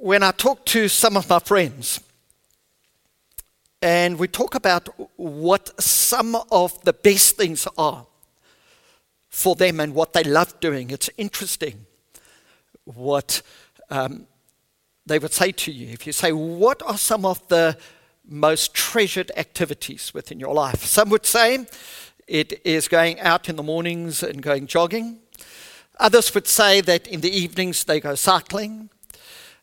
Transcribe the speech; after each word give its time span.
when 0.00 0.22
I 0.22 0.32
talk 0.32 0.64
to 0.66 0.88
some 0.88 1.16
of 1.16 1.28
my 1.28 1.38
friends, 1.38 2.00
and 3.80 4.18
we 4.18 4.28
talk 4.28 4.54
about 4.54 4.88
what 5.16 5.80
some 5.80 6.36
of 6.52 6.80
the 6.84 6.92
best 6.92 7.36
things 7.36 7.66
are 7.76 8.06
for 9.28 9.56
them 9.56 9.80
and 9.80 9.94
what 9.94 10.12
they 10.12 10.22
love 10.22 10.60
doing, 10.60 10.90
it's 10.90 11.10
interesting 11.16 11.86
what 12.84 13.42
um, 13.90 14.26
they 15.06 15.18
would 15.18 15.32
say 15.32 15.52
to 15.52 15.72
you. 15.72 15.88
If 15.88 16.06
you 16.06 16.12
say, 16.12 16.32
What 16.32 16.82
are 16.82 16.98
some 16.98 17.24
of 17.24 17.46
the 17.48 17.76
most 18.24 18.72
treasured 18.74 19.32
activities 19.36 20.14
within 20.14 20.38
your 20.38 20.54
life? 20.54 20.84
Some 20.84 21.10
would 21.10 21.26
say 21.26 21.66
it 22.28 22.60
is 22.64 22.88
going 22.88 23.18
out 23.20 23.48
in 23.48 23.56
the 23.56 23.62
mornings 23.62 24.22
and 24.22 24.42
going 24.42 24.66
jogging. 24.66 25.18
Others 25.98 26.34
would 26.34 26.46
say 26.46 26.80
that 26.80 27.06
in 27.06 27.20
the 27.20 27.36
evenings 27.36 27.84
they 27.84 28.00
go 28.00 28.14
cycling. 28.14 28.90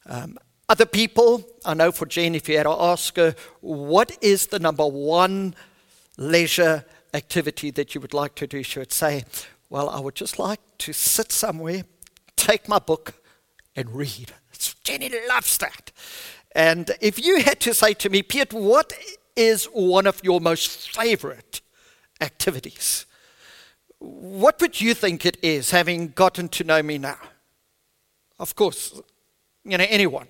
Um, 0.10 0.38
other 0.68 0.86
people, 0.86 1.48
I 1.66 1.76
know 1.76 1.92
for 1.92 2.06
Jane, 2.06 2.36
if 2.36 2.50
you 2.50 2.58
had 2.58 2.64
to 2.64 2.72
ask 2.72 3.16
her, 3.16 3.36
what 3.62 4.18
is 4.22 4.48
the 4.48 4.60
number 4.60 4.86
one 4.86 5.56
leisure 6.18 6.84
activity 7.14 7.72
that 7.72 7.96
you 7.96 8.02
would 8.02 8.14
like 8.14 8.36
to 8.36 8.48
do? 8.48 8.64
She 8.64 8.80
would 8.80 8.92
say, 8.92 9.24
Well, 9.70 9.88
I 9.88 10.00
would 10.00 10.16
just 10.16 10.38
like 10.38 10.60
to 10.80 10.94
sit 10.94 11.32
somewhere, 11.32 11.84
take 12.36 12.68
my 12.68 12.80
book, 12.80 13.14
and 13.76 13.96
read. 13.96 14.34
Jenny 14.84 15.12
loves 15.28 15.58
that. 15.60 15.92
And 16.54 16.92
if 17.00 17.24
you 17.24 17.42
had 17.42 17.60
to 17.62 17.74
say 17.74 17.94
to 17.94 18.10
me, 18.10 18.24
Piet, 18.24 18.52
what 18.54 18.92
is 19.36 19.66
one 19.66 20.08
of 20.08 20.20
your 20.24 20.42
most 20.42 20.92
favorite 20.92 21.62
activities? 22.20 23.06
What 24.00 24.60
would 24.60 24.82
you 24.82 24.94
think 24.94 25.26
it 25.26 25.38
is, 25.44 25.72
having 25.72 26.10
gotten 26.10 26.50
to 26.50 26.64
know 26.64 26.82
me 26.82 26.98
now? 26.98 27.20
Of 28.40 28.56
course, 28.56 29.00
you 29.72 29.78
know, 29.78 29.86
anyone. 29.88 30.28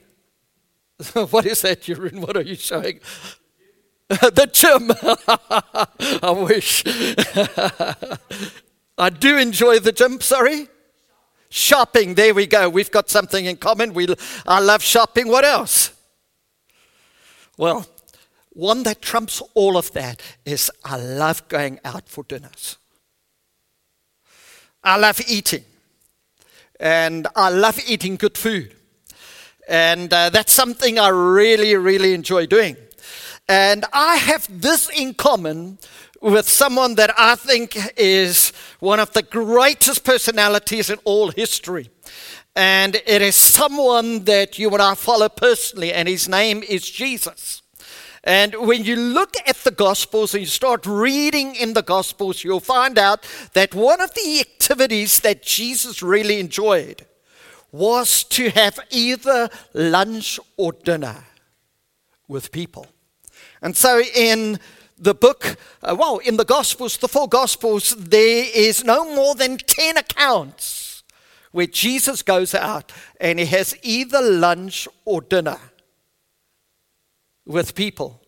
what 1.13 1.45
is 1.45 1.61
that, 1.61 1.81
Jeroen? 1.81 2.19
What 2.19 2.35
are 2.35 2.41
you 2.41 2.55
showing? 2.55 2.99
the 4.09 4.49
gym. 4.51 4.91
I 6.23 6.31
wish. 6.31 6.83
I 8.97 9.09
do 9.09 9.37
enjoy 9.37 9.79
the 9.79 9.91
gym, 9.91 10.19
sorry. 10.19 10.67
Shopping, 11.49 12.15
there 12.15 12.33
we 12.33 12.45
go. 12.45 12.69
We've 12.69 12.91
got 12.91 13.09
something 13.09 13.45
in 13.45 13.57
common. 13.57 13.93
We, 13.93 14.07
I 14.45 14.59
love 14.59 14.83
shopping. 14.83 15.27
What 15.27 15.45
else? 15.45 15.91
Well, 17.57 17.87
one 18.49 18.83
that 18.83 19.01
trumps 19.01 19.41
all 19.53 19.77
of 19.77 19.91
that 19.93 20.21
is 20.45 20.71
I 20.83 20.97
love 20.97 21.47
going 21.47 21.79
out 21.85 22.09
for 22.09 22.23
dinners. 22.23 22.77
I 24.83 24.97
love 24.97 25.21
eating. 25.27 25.63
And 26.79 27.27
I 27.35 27.49
love 27.49 27.79
eating 27.87 28.15
good 28.15 28.37
food. 28.37 28.75
And 29.69 30.11
uh, 30.11 30.31
that's 30.31 30.51
something 30.51 30.97
I 30.97 31.09
really, 31.09 31.75
really 31.75 32.15
enjoy 32.15 32.47
doing. 32.47 32.75
And 33.47 33.85
I 33.93 34.15
have 34.15 34.47
this 34.49 34.89
in 34.89 35.13
common 35.13 35.77
with 36.21 36.49
someone 36.49 36.95
that 36.95 37.13
I 37.15 37.35
think 37.35 37.77
is 37.95 38.51
one 38.79 38.99
of 38.99 39.13
the 39.13 39.21
greatest 39.21 40.03
personalities 40.03 40.89
in 40.89 40.97
all 41.05 41.29
history. 41.29 41.91
And 42.55 42.95
it 42.95 43.21
is 43.21 43.35
someone 43.35 44.23
that 44.25 44.57
you 44.57 44.71
and 44.71 44.81
I 44.81 44.95
follow 44.95 45.29
personally, 45.29 45.93
and 45.93 46.07
his 46.07 46.27
name 46.27 46.63
is 46.67 46.89
Jesus. 46.89 47.61
And 48.23 48.55
when 48.55 48.83
you 48.83 48.95
look 48.95 49.35
at 49.45 49.57
the 49.57 49.71
Gospels 49.71 50.33
and 50.33 50.41
you 50.41 50.47
start 50.47 50.87
reading 50.87 51.53
in 51.55 51.73
the 51.73 51.83
Gospels, 51.83 52.43
you'll 52.43 52.59
find 52.59 52.97
out 52.97 53.25
that 53.53 53.75
one 53.75 54.01
of 54.01 54.15
the 54.15 54.39
activities 54.39 55.19
that 55.19 55.43
Jesus 55.43 56.01
really 56.01 56.39
enjoyed 56.39 57.05
was 57.71 58.23
to 58.25 58.49
have 58.49 58.79
either 58.89 59.49
lunch 59.73 60.39
or 60.57 60.73
dinner 60.73 61.23
with 62.27 62.51
people. 62.51 62.87
And 63.61 63.75
so 63.75 64.01
in 64.15 64.59
the 64.97 65.13
book, 65.13 65.57
uh, 65.81 65.95
well, 65.97 66.17
in 66.19 66.37
the 66.37 66.45
Gospels, 66.45 66.97
the 66.97 67.07
four 67.07 67.27
Gospels, 67.27 67.95
there 67.97 68.45
is 68.53 68.83
no 68.83 69.15
more 69.15 69.35
than 69.35 69.57
10 69.57 69.97
accounts 69.97 71.03
where 71.51 71.67
Jesus 71.67 72.21
goes 72.21 72.53
out 72.53 72.91
and 73.19 73.39
he 73.39 73.45
has 73.45 73.75
either 73.81 74.21
lunch 74.21 74.87
or 75.05 75.21
dinner 75.21 75.57
with 77.45 77.75
people. 77.75 78.21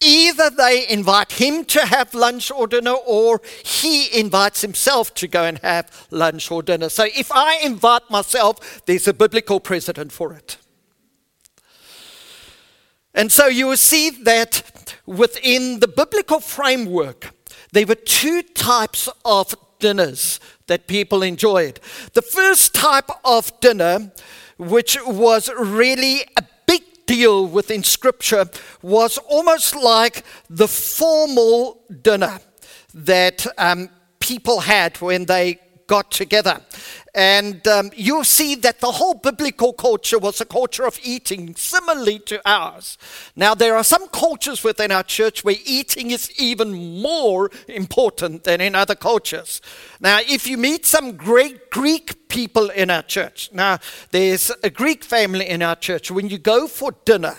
Either 0.00 0.50
they 0.50 0.86
invite 0.88 1.32
him 1.32 1.64
to 1.64 1.86
have 1.86 2.12
lunch 2.12 2.50
or 2.50 2.66
dinner, 2.66 2.92
or 3.06 3.40
he 3.64 4.18
invites 4.18 4.60
himself 4.60 5.14
to 5.14 5.26
go 5.26 5.44
and 5.44 5.58
have 5.58 6.06
lunch 6.10 6.50
or 6.50 6.62
dinner. 6.62 6.88
So 6.88 7.04
if 7.04 7.32
I 7.32 7.56
invite 7.62 8.10
myself, 8.10 8.84
there's 8.84 9.08
a 9.08 9.14
biblical 9.14 9.58
precedent 9.58 10.12
for 10.12 10.34
it. 10.34 10.58
And 13.14 13.32
so 13.32 13.46
you 13.46 13.68
will 13.68 13.78
see 13.78 14.10
that 14.10 14.94
within 15.06 15.80
the 15.80 15.88
biblical 15.88 16.40
framework, 16.40 17.32
there 17.72 17.86
were 17.86 17.94
two 17.94 18.42
types 18.42 19.08
of 19.24 19.54
dinners 19.78 20.38
that 20.66 20.86
people 20.86 21.22
enjoyed. 21.22 21.80
The 22.12 22.20
first 22.20 22.74
type 22.74 23.08
of 23.24 23.58
dinner, 23.60 24.12
which 24.58 24.98
was 25.06 25.48
really 25.58 26.26
a 26.36 26.42
deal 27.06 27.46
within 27.46 27.82
Scripture, 27.82 28.46
was 28.82 29.18
almost 29.18 29.74
like 29.74 30.24
the 30.50 30.68
formal 30.68 31.82
dinner 32.02 32.40
that 32.94 33.46
um, 33.58 33.88
people 34.20 34.60
had 34.60 35.00
when 35.00 35.26
they 35.26 35.58
got 35.86 36.10
together. 36.10 36.60
And 37.16 37.66
um, 37.66 37.90
you'll 37.96 38.24
see 38.24 38.56
that 38.56 38.80
the 38.80 38.92
whole 38.92 39.14
biblical 39.14 39.72
culture 39.72 40.18
was 40.18 40.38
a 40.42 40.44
culture 40.44 40.84
of 40.84 41.00
eating, 41.02 41.56
similarly 41.56 42.18
to 42.26 42.42
ours. 42.46 42.98
Now, 43.34 43.54
there 43.54 43.74
are 43.74 43.84
some 43.84 44.06
cultures 44.08 44.62
within 44.62 44.92
our 44.92 45.02
church 45.02 45.42
where 45.42 45.56
eating 45.64 46.10
is 46.10 46.30
even 46.38 47.00
more 47.00 47.50
important 47.68 48.44
than 48.44 48.60
in 48.60 48.74
other 48.74 48.94
cultures. 48.94 49.62
Now, 49.98 50.18
if 50.28 50.46
you 50.46 50.58
meet 50.58 50.84
some 50.84 51.16
great 51.16 51.70
Greek 51.70 52.28
people 52.28 52.68
in 52.68 52.90
our 52.90 53.02
church, 53.02 53.48
now 53.50 53.78
there's 54.10 54.52
a 54.62 54.68
Greek 54.68 55.02
family 55.02 55.48
in 55.48 55.62
our 55.62 55.76
church, 55.76 56.10
when 56.10 56.28
you 56.28 56.36
go 56.36 56.68
for 56.68 56.92
dinner, 57.06 57.38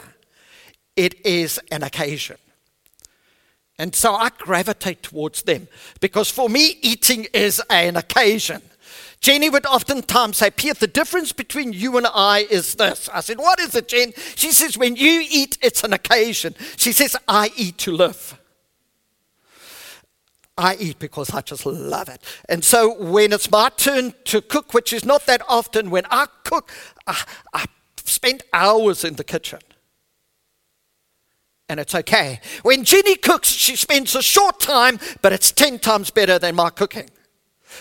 it 0.96 1.24
is 1.24 1.60
an 1.72 1.84
occasion. 1.84 2.38
And 3.78 3.94
so 3.94 4.16
I 4.16 4.30
gravitate 4.36 5.04
towards 5.04 5.44
them 5.44 5.68
because 6.00 6.32
for 6.32 6.50
me, 6.50 6.80
eating 6.82 7.28
is 7.32 7.62
an 7.70 7.96
occasion. 7.96 8.64
Jenny 9.20 9.50
would 9.50 9.66
oftentimes 9.66 10.38
say, 10.38 10.52
Piet, 10.52 10.80
the 10.80 10.88
difference 10.88 11.32
between 11.32 11.74
you 11.74 11.98
and 11.98 12.08
I 12.14 12.48
is 12.50 12.76
this. 12.76 13.10
I 13.14 13.22
said, 13.22 13.40
What 13.40 13.60
is 13.60 13.76
it, 13.76 13.88
Jen? 13.88 14.14
She 14.36 14.52
says, 14.52 14.78
When 14.78 14.96
you 14.96 15.26
eat, 15.30 15.58
it's 15.62 15.84
an 15.84 15.94
occasion. 15.94 16.56
She 16.78 16.92
says, 16.92 17.16
I 17.28 17.52
eat 17.56 17.78
to 17.80 17.92
live. 17.92 18.40
I 20.58 20.76
eat 20.80 20.98
because 20.98 21.32
I 21.32 21.42
just 21.42 21.66
love 21.66 22.10
it. 22.10 22.24
And 22.50 22.64
so 22.64 22.96
when 23.02 23.32
it's 23.32 23.52
my 23.52 23.70
turn 23.70 24.14
to 24.26 24.42
cook, 24.42 24.74
which 24.74 24.92
is 24.92 25.06
not 25.06 25.26
that 25.28 25.42
often, 25.48 25.92
when 25.92 26.06
I 26.10 26.28
cook, 26.44 26.72
I, 27.06 27.22
I 27.54 27.66
spend 28.04 28.44
hours 28.54 29.04
in 29.04 29.16
the 29.16 29.24
kitchen 29.24 29.60
and 31.70 31.80
it's 31.80 31.94
okay. 31.94 32.40
When 32.64 32.84
Jenny 32.84 33.16
cooks, 33.16 33.50
she 33.50 33.76
spends 33.76 34.16
a 34.16 34.22
short 34.22 34.60
time, 34.60 35.00
but 35.22 35.34
it's 35.34 35.52
10 35.52 35.80
times 35.80 36.10
better 36.10 36.40
than 36.40 36.56
my 36.56 36.70
cooking. 36.70 37.10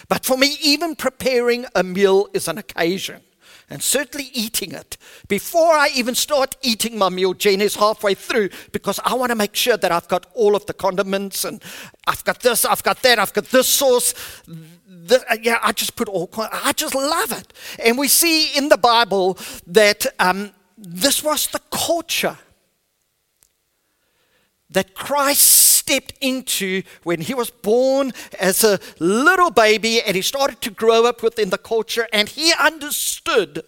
But 0.08 0.24
for 0.24 0.36
me, 0.36 0.56
even 0.62 0.96
preparing 0.96 1.66
a 1.74 1.82
meal 1.82 2.28
is 2.32 2.48
an 2.48 2.58
occasion. 2.58 3.20
And 3.68 3.82
certainly 3.82 4.30
eating 4.32 4.70
it. 4.72 4.96
Before 5.26 5.72
I 5.72 5.88
even 5.96 6.14
start 6.14 6.56
eating 6.62 6.96
my 6.96 7.08
meal, 7.08 7.34
Jane 7.34 7.60
is 7.60 7.74
halfway 7.74 8.14
through 8.14 8.50
because 8.70 9.00
I 9.04 9.14
want 9.14 9.30
to 9.30 9.36
make 9.36 9.56
sure 9.56 9.76
that 9.76 9.90
I've 9.90 10.06
got 10.06 10.26
all 10.34 10.54
of 10.54 10.66
the 10.66 10.72
condiments 10.72 11.44
and 11.44 11.60
I've 12.06 12.22
got 12.22 12.40
this, 12.40 12.64
I've 12.64 12.84
got 12.84 13.02
that, 13.02 13.18
I've 13.18 13.32
got 13.32 13.46
this 13.46 13.66
sauce. 13.66 14.14
This, 14.86 15.24
yeah, 15.42 15.58
I 15.62 15.72
just 15.72 15.96
put 15.96 16.08
all, 16.08 16.30
I 16.36 16.72
just 16.74 16.94
love 16.94 17.32
it. 17.32 17.52
And 17.84 17.98
we 17.98 18.06
see 18.06 18.56
in 18.56 18.68
the 18.68 18.78
Bible 18.78 19.36
that 19.66 20.06
um, 20.20 20.52
this 20.78 21.24
was 21.24 21.48
the 21.48 21.60
culture 21.70 22.38
that 24.70 24.94
Christ 24.94 25.42
stepped 25.86 26.14
into 26.20 26.82
when 27.04 27.20
he 27.20 27.32
was 27.32 27.48
born 27.48 28.12
as 28.40 28.64
a 28.64 28.80
little 28.98 29.50
baby 29.50 30.02
and 30.02 30.16
he 30.16 30.22
started 30.22 30.60
to 30.60 30.70
grow 30.70 31.06
up 31.06 31.22
within 31.22 31.50
the 31.50 31.58
culture 31.58 32.08
and 32.12 32.28
he 32.28 32.52
understood 32.60 33.62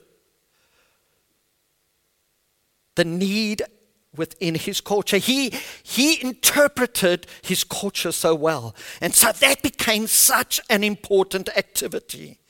the 2.96 3.04
need 3.04 3.62
within 4.16 4.56
his 4.56 4.80
culture. 4.80 5.18
He, 5.18 5.54
he 5.84 6.20
interpreted 6.20 7.28
his 7.40 7.62
culture 7.62 8.10
so 8.10 8.34
well. 8.34 8.74
And 9.00 9.14
so 9.14 9.30
that 9.30 9.62
became 9.62 10.08
such 10.08 10.60
an 10.68 10.82
important 10.82 11.48
activity 11.56 12.40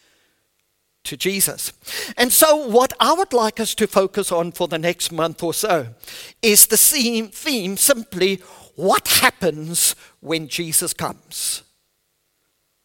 to 1.05 1.19
Jesus. 1.19 1.75
And 2.17 2.33
so, 2.33 2.57
what 2.57 2.95
I 2.99 3.13
would 3.13 3.35
like 3.35 3.61
us 3.61 3.75
to 3.75 3.87
focus 3.87 4.33
on 4.33 4.53
for 4.53 4.67
the 4.67 4.79
next 4.79 5.13
month 5.13 5.43
or 5.43 5.53
so 5.53 5.89
is 6.41 6.67
the 6.67 6.77
theme, 6.77 7.29
theme 7.29 7.77
simply 7.77 8.41
what 8.79 9.09
happens 9.09 9.97
when 10.21 10.47
Jesus 10.47 10.93
comes. 10.93 11.65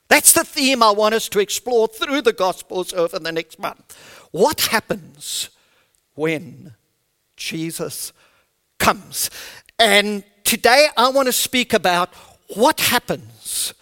That's 0.07 0.33
the 0.33 0.43
theme 0.43 0.81
I 0.81 0.89
want 0.89 1.13
us 1.13 1.29
to 1.29 1.39
explore 1.39 1.87
through 1.87 2.23
the 2.23 2.33
Gospels 2.33 2.93
over 2.93 3.19
the 3.19 3.31
next 3.31 3.59
month. 3.59 3.95
What 4.31 4.61
happens 4.61 5.51
when 6.15 6.73
Jesus 7.35 8.11
comes. 8.79 9.29
And 9.77 10.23
today 10.43 10.87
I 10.97 11.09
want 11.09 11.27
to 11.27 11.31
speak 11.31 11.73
about 11.73 12.09
what 12.55 12.79
happens 12.79 13.75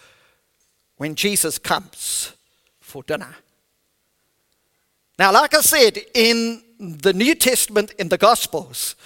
when 0.98 1.16
Jesus 1.16 1.58
comes 1.58 2.34
for 2.82 3.04
dinner. 3.04 3.36
Now, 5.18 5.32
like 5.32 5.54
I 5.54 5.62
said, 5.62 5.98
in 6.14 6.62
the 6.78 7.14
New 7.14 7.36
Testament, 7.36 7.92
in 7.98 8.10
the 8.10 8.18
Gospels, 8.18 8.98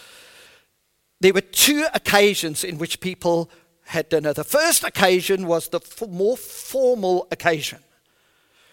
there 1.19 1.33
were 1.33 1.41
two 1.41 1.85
occasions 1.93 2.63
in 2.63 2.77
which 2.77 2.99
people 2.99 3.49
had 3.85 4.09
dinner. 4.09 4.33
The 4.33 4.43
first 4.43 4.83
occasion 4.83 5.47
was 5.47 5.69
the 5.69 5.79
more 6.07 6.37
formal 6.37 7.27
occasion 7.31 7.79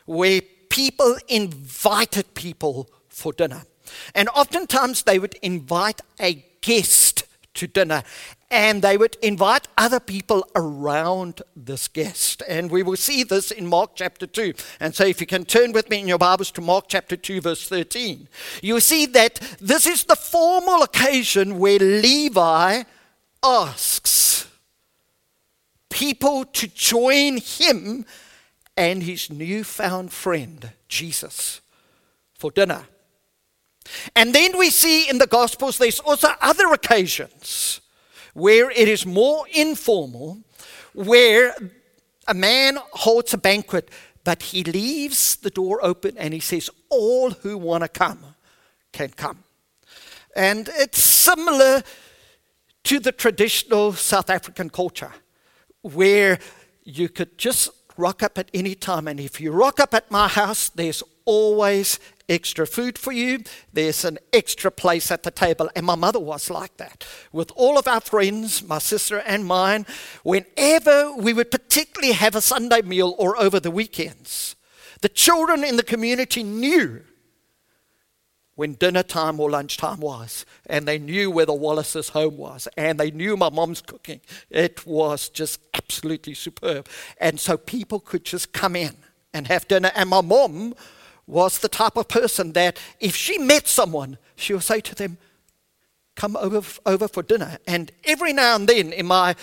where 0.07 0.41
people 0.69 1.17
invited 1.29 2.35
people 2.35 2.91
for 3.09 3.33
dinner. 3.33 3.63
And 4.15 4.29
oftentimes 4.31 5.03
they 5.03 5.19
would 5.19 5.35
invite 5.43 6.01
a 6.19 6.45
guest 6.63 7.12
to 7.55 7.67
dinner 7.67 8.03
and 8.53 8.83
they 8.83 8.99
would 8.99 9.17
invite 9.23 9.67
other 9.79 9.99
people 9.99 10.47
around 10.55 11.41
this 11.57 11.89
guest. 11.89 12.43
And 12.47 12.71
we 12.71 12.83
will 12.83 12.97
see 12.97 13.25
this 13.25 13.51
in 13.51 13.67
Mark 13.67 13.93
chapter 13.95 14.27
2. 14.27 14.53
And 14.79 14.95
so, 14.95 15.05
if 15.05 15.23
you 15.23 15.27
can 15.27 15.47
turn 15.47 15.73
with 15.73 15.89
me 15.89 16.01
in 16.01 16.07
your 16.07 16.19
Bibles 16.19 16.51
to 16.53 16.61
Mark 16.61 16.85
chapter 16.87 17.17
2, 17.17 17.41
verse 17.41 17.67
13, 17.67 18.29
you'll 18.63 18.83
see 18.83 19.07
that 19.07 19.41
this 19.59 19.87
is 19.87 20.05
the 20.05 20.17
formal 20.17 20.83
occasion 20.83 21.59
where 21.59 21.79
Levi 21.79 22.83
asks 23.43 24.47
people 25.89 26.45
to 26.45 26.69
join 26.69 27.39
him 27.39 28.05
and 28.77 29.03
his 29.03 29.31
newfound 29.31 30.13
friend, 30.13 30.73
Jesus, 30.89 31.63
for 32.35 32.51
dinner. 32.51 32.85
And 34.15 34.35
then 34.35 34.59
we 34.59 34.71
see 34.71 35.09
in 35.09 35.19
the 35.19 35.27
Gospels 35.27 35.79
there's 35.79 36.01
also 36.01 36.29
other 36.41 36.73
occasions 36.73 37.81
where 38.35 38.71
it 38.71 38.89
is 38.89 39.07
more 39.07 39.47
informal, 39.53 40.39
where 40.95 41.55
a 42.29 42.35
man 42.35 42.79
holds 42.93 43.35
a 43.35 43.39
banquet, 43.39 43.91
but 44.25 44.43
he 44.43 44.65
leaves 44.65 45.37
the 45.37 45.51
door 45.51 45.81
open 45.83 46.17
and 46.19 46.33
he 46.33 46.41
says, 46.41 46.71
All 46.89 47.31
who 47.31 47.59
want 47.59 47.85
to 47.85 47.89
come 47.89 48.25
can 48.93 49.11
come. 49.11 49.45
And 50.37 50.69
it's 50.75 51.03
similar 51.03 51.83
to 52.85 52.99
the 52.99 53.13
traditional 53.13 53.93
South 53.93 54.31
African 54.31 54.71
culture, 54.71 55.13
where 55.83 56.39
you 56.85 57.09
could 57.09 57.39
just 57.39 57.71
rock 57.97 58.23
up 58.23 58.39
at 58.39 58.51
any 58.55 58.75
time. 58.75 59.09
And 59.09 59.21
if 59.21 59.41
you 59.41 59.53
rock 59.53 59.81
up 59.81 59.95
at 59.95 60.11
my 60.11 60.29
house, 60.29 60.69
there's 60.69 61.03
always 61.25 61.99
extra 62.33 62.67
food 62.67 62.99
for 62.99 63.13
you. 63.13 63.45
There's 63.73 64.05
an 64.05 64.19
extra 64.33 64.71
place 64.71 65.11
at 65.11 65.23
the 65.23 65.31
table. 65.31 65.71
And 65.77 65.87
my 65.87 65.95
mother 65.95 66.19
was 66.21 66.51
like 66.51 66.77
that. 66.79 67.07
With 67.31 67.53
all 67.55 67.79
of 67.79 67.87
our 67.87 68.01
friends, 68.01 68.63
my 68.63 68.79
sister 68.79 69.19
and 69.19 69.47
mine, 69.47 69.87
whenever 70.25 71.13
we 71.15 71.33
would 71.33 71.51
particularly 71.51 72.15
have 72.15 72.35
a 72.35 72.41
Sunday 72.41 72.83
meal 72.83 73.15
or 73.19 73.41
over 73.41 73.61
the 73.61 73.71
weekends, 73.71 74.57
the 75.03 75.09
children 75.09 75.63
in 75.65 75.77
the 75.77 75.83
community 75.83 76.43
knew 76.43 77.03
when 78.55 78.75
dinner 78.75 79.03
time 79.03 79.41
or 79.41 79.51
lunchtime 79.51 80.01
was. 80.01 80.45
And 80.67 80.87
they 80.87 80.99
knew 80.99 81.31
where 81.31 81.47
the 81.47 81.55
Wallace's 81.55 82.11
home 82.11 82.37
was. 82.37 82.69
And 82.77 82.99
they 82.99 83.11
knew 83.11 83.37
my 83.37 83.51
mom's 83.51 83.83
cooking. 83.83 84.21
It 84.51 84.87
was 84.87 85.29
just 85.29 85.61
absolutely 85.75 86.35
superb. 86.35 86.89
And 87.19 87.41
so 87.41 87.57
people 87.57 88.01
could 88.01 88.25
just 88.25 88.53
come 88.53 88.77
in 88.77 88.97
and 89.35 89.47
have 89.49 89.67
dinner. 89.69 89.91
And 89.95 90.11
my 90.11 90.21
mom 90.21 90.75
was 91.27 91.59
the 91.59 91.69
type 91.69 91.97
of 91.97 92.09
person 92.09 92.53
that 92.53 92.79
if 93.01 93.15
she 93.15 93.39
met 93.39 93.69
someone, 93.69 94.19
she 94.37 94.53
would 94.53 94.63
say 94.63 94.81
to 94.81 94.95
them, 94.95 95.19
Come 96.15 96.37
over, 96.37 96.63
over 96.85 97.09
for 97.09 97.23
dinner. 97.23 97.59
And 97.67 97.91
every 98.05 98.35
now 98.35 98.57
and 98.57 98.69
then, 98.69 98.93
in 98.93 99.07
my 99.07 99.35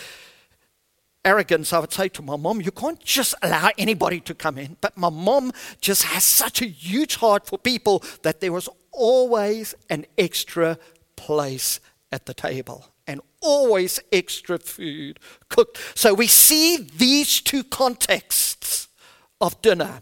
arrogance, 1.26 1.74
I 1.74 1.80
would 1.80 1.92
say 1.92 2.10
to 2.10 2.22
my 2.22 2.36
mom, 2.36 2.62
You 2.62 2.72
can't 2.72 3.00
just 3.04 3.34
allow 3.42 3.72
anybody 3.78 4.20
to 4.22 4.36
come 4.36 4.58
in. 4.58 4.78
But 4.80 4.96
my 4.96 5.10
mom 5.10 5.52
just 5.82 6.04
has 6.04 6.24
such 6.24 6.62
a 6.62 6.68
huge 6.68 7.16
heart 7.16 7.48
for 7.48 7.58
people 7.58 8.04
that 8.22 8.40
there 8.40 8.54
was 8.54 8.70
always 8.92 9.74
an 9.90 10.06
extra 10.18 10.78
place 11.16 11.80
at 12.12 12.26
the 12.26 12.34
table 12.34 12.86
and 13.08 13.22
always 13.42 14.00
extra 14.12 14.60
food 14.60 15.20
cooked. 15.50 15.80
So 15.96 16.14
we 16.14 16.28
see 16.28 16.78
these 16.78 17.42
two 17.42 17.64
contexts 17.64 18.88
of 19.42 19.60
dinner 19.62 20.02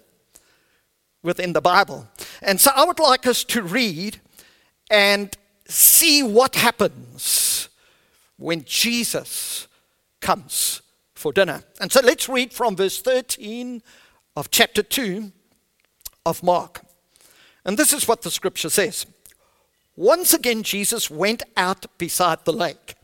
within 1.27 1.53
the 1.53 1.61
Bible. 1.61 2.07
And 2.41 2.59
so 2.59 2.71
I 2.75 2.85
would 2.85 2.99
like 2.99 3.27
us 3.27 3.43
to 3.43 3.61
read 3.61 4.19
and 4.89 5.37
see 5.67 6.23
what 6.23 6.55
happens 6.55 7.69
when 8.37 8.63
Jesus 8.63 9.67
comes 10.21 10.81
for 11.13 11.31
dinner. 11.33 11.63
And 11.79 11.91
so 11.91 12.01
let's 12.01 12.29
read 12.29 12.53
from 12.53 12.75
verse 12.75 13.01
13 13.01 13.83
of 14.35 14.49
chapter 14.49 14.81
2 14.81 15.31
of 16.25 16.41
Mark. 16.41 16.81
And 17.65 17.77
this 17.77 17.91
is 17.91 18.07
what 18.07 18.21
the 18.21 18.31
scripture 18.31 18.69
says 18.69 19.05
Once 19.95 20.33
again, 20.33 20.63
Jesus 20.63 21.11
went 21.11 21.43
out 21.57 21.85
beside 21.97 22.45
the 22.45 22.53
lake. 22.53 22.95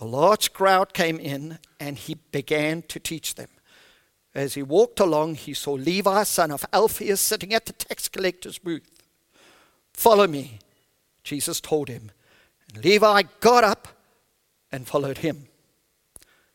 A 0.00 0.04
large 0.04 0.52
crowd 0.52 0.94
came 0.94 1.20
in, 1.20 1.60
and 1.78 1.96
he 1.96 2.14
began 2.32 2.82
to 2.88 2.98
teach 2.98 3.36
them. 3.36 3.48
As 4.34 4.54
he 4.54 4.62
walked 4.62 4.98
along, 4.98 5.34
he 5.34 5.52
saw 5.52 5.72
Levi, 5.72 6.22
son 6.22 6.50
of 6.50 6.64
Alphaeus, 6.72 7.20
sitting 7.20 7.52
at 7.52 7.66
the 7.66 7.74
tax 7.74 8.08
collector's 8.08 8.58
booth. 8.58 9.02
Follow 9.92 10.26
me, 10.26 10.58
Jesus 11.22 11.60
told 11.60 11.88
him. 11.88 12.10
And 12.74 12.84
Levi 12.84 13.22
got 13.40 13.64
up 13.64 13.88
and 14.70 14.86
followed 14.86 15.18
him. 15.18 15.48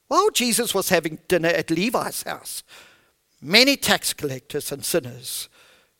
While 0.07 0.31
Jesus 0.31 0.73
was 0.73 0.89
having 0.89 1.19
dinner 1.27 1.49
at 1.49 1.69
Levi's 1.69 2.23
house, 2.23 2.63
many 3.41 3.75
tax 3.75 4.13
collectors 4.13 4.71
and 4.71 4.83
sinners 4.83 5.49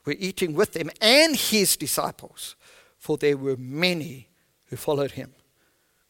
were 0.05 0.15
eating 0.17 0.53
with 0.53 0.75
him 0.75 0.89
and 1.01 1.35
his 1.35 1.75
disciples, 1.75 2.55
for 2.97 3.17
there 3.17 3.37
were 3.37 3.57
many 3.57 4.29
who 4.65 4.77
followed 4.77 5.11
him. 5.11 5.33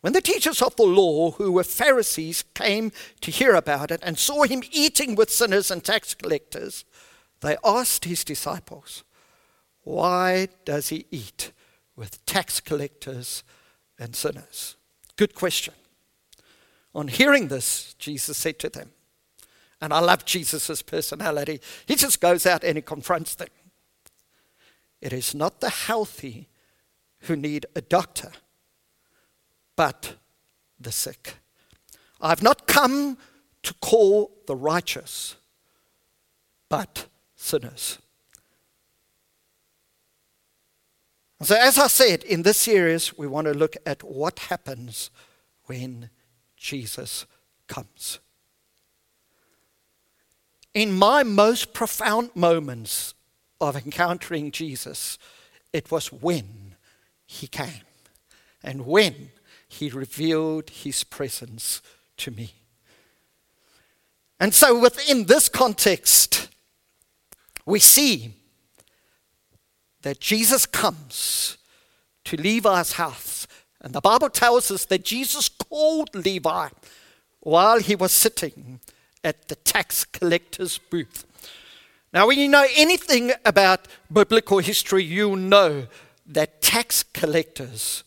When 0.01 0.13
the 0.13 0.21
teachers 0.21 0.61
of 0.61 0.75
the 0.75 0.83
law, 0.83 1.31
who 1.31 1.51
were 1.51 1.63
Pharisees, 1.63 2.44
came 2.53 2.91
to 3.21 3.31
hear 3.31 3.55
about 3.55 3.91
it 3.91 3.99
and 4.03 4.17
saw 4.17 4.44
him 4.44 4.61
eating 4.71 5.15
with 5.15 5.31
sinners 5.31 5.71
and 5.71 5.83
tax 5.83 6.13
collectors, 6.13 6.85
they 7.41 7.57
asked 7.63 8.05
his 8.05 8.23
disciples, 8.23 9.03
Why 9.83 10.49
does 10.65 10.89
he 10.89 11.05
eat 11.11 11.51
with 11.95 12.23
tax 12.25 12.59
collectors 12.59 13.44
and 13.98 14.15
sinners? 14.15 14.75
Good 15.15 15.33
question. 15.33 15.74
On 16.93 17.07
hearing 17.07 17.48
this, 17.48 17.95
Jesus 17.95 18.38
said 18.38 18.60
to 18.60 18.69
them, 18.69 18.91
and 19.81 19.93
I 19.93 20.00
love 20.00 20.25
Jesus' 20.25 20.81
personality, 20.81 21.62
he 21.86 21.95
just 21.95 22.19
goes 22.19 22.45
out 22.45 22.63
and 22.63 22.77
he 22.77 22.81
confronts 22.81 23.36
them. 23.36 23.50
It 25.01 25.13
is 25.13 25.36
not 25.36 25.60
the 25.60 25.69
healthy 25.69 26.50
who 27.22 27.36
need 27.36 27.67
a 27.75 27.81
doctor 27.81 28.31
but 29.77 30.15
the 30.77 30.91
sick. 30.91 31.36
I've 32.19 32.43
not 32.43 32.67
come 32.67 33.17
to 33.63 33.74
call 33.75 34.31
the 34.48 34.55
righteous, 34.55 35.38
but 36.67 37.05
sinners. 37.36 38.00
So, 41.43 41.55
as 41.55 41.77
I 41.77 41.88
said, 41.88 42.24
in 42.24 42.41
this 42.41 42.57
series, 42.57 43.15
we 43.17 43.27
want 43.27 43.46
to 43.46 43.53
look 43.53 43.77
at 43.86 44.03
what 44.03 44.39
happens 44.39 45.12
when 45.65 46.10
Jesus 46.57 47.27
comes. 47.67 48.19
In 50.74 50.91
my 50.91 51.22
most 51.22 51.74
profound 51.74 52.36
moments 52.36 53.13
of 53.62 53.75
encountering 53.75 54.51
Jesus, 54.51 55.19
it 55.72 55.91
was 55.91 56.12
when 56.12 56.75
he 57.27 57.46
came 57.46 57.84
and 58.63 58.86
when 58.86 59.29
he 59.77 59.89
revealed 59.89 60.69
his 60.69 61.03
presence 61.03 61.81
to 62.17 62.31
me. 62.31 62.53
And 64.39 64.53
so, 64.53 64.79
within 64.79 65.25
this 65.25 65.50
context, 65.50 66.50
we 67.65 67.79
see 67.79 68.34
that 70.01 70.19
Jesus 70.19 70.65
comes 70.65 71.57
to 72.25 72.38
Levi's 72.38 72.93
house. 72.93 73.48
And 73.81 73.93
the 73.93 74.01
Bible 74.01 74.29
tells 74.29 74.69
us 74.72 74.86
that 74.86 75.03
Jesus 75.03 75.50
called 75.50 76.13
Levi 76.13 76.69
while 77.39 77.79
he 77.79 77.96
was 77.96 78.12
sitting 78.12 78.79
at 79.24 79.48
the 79.48 79.55
tax 79.55 80.05
collector's 80.05 80.77
booth. 80.77 81.25
Now, 82.13 82.27
when 82.27 82.39
you 82.39 82.48
know 82.48 82.65
anything 82.75 83.31
about 83.46 83.88
biblical 84.12 84.60
history, 84.60 85.03
you 85.03 85.36
know 85.36 85.88
that 86.25 86.62
tax 86.62 87.03
collectors 87.03 88.03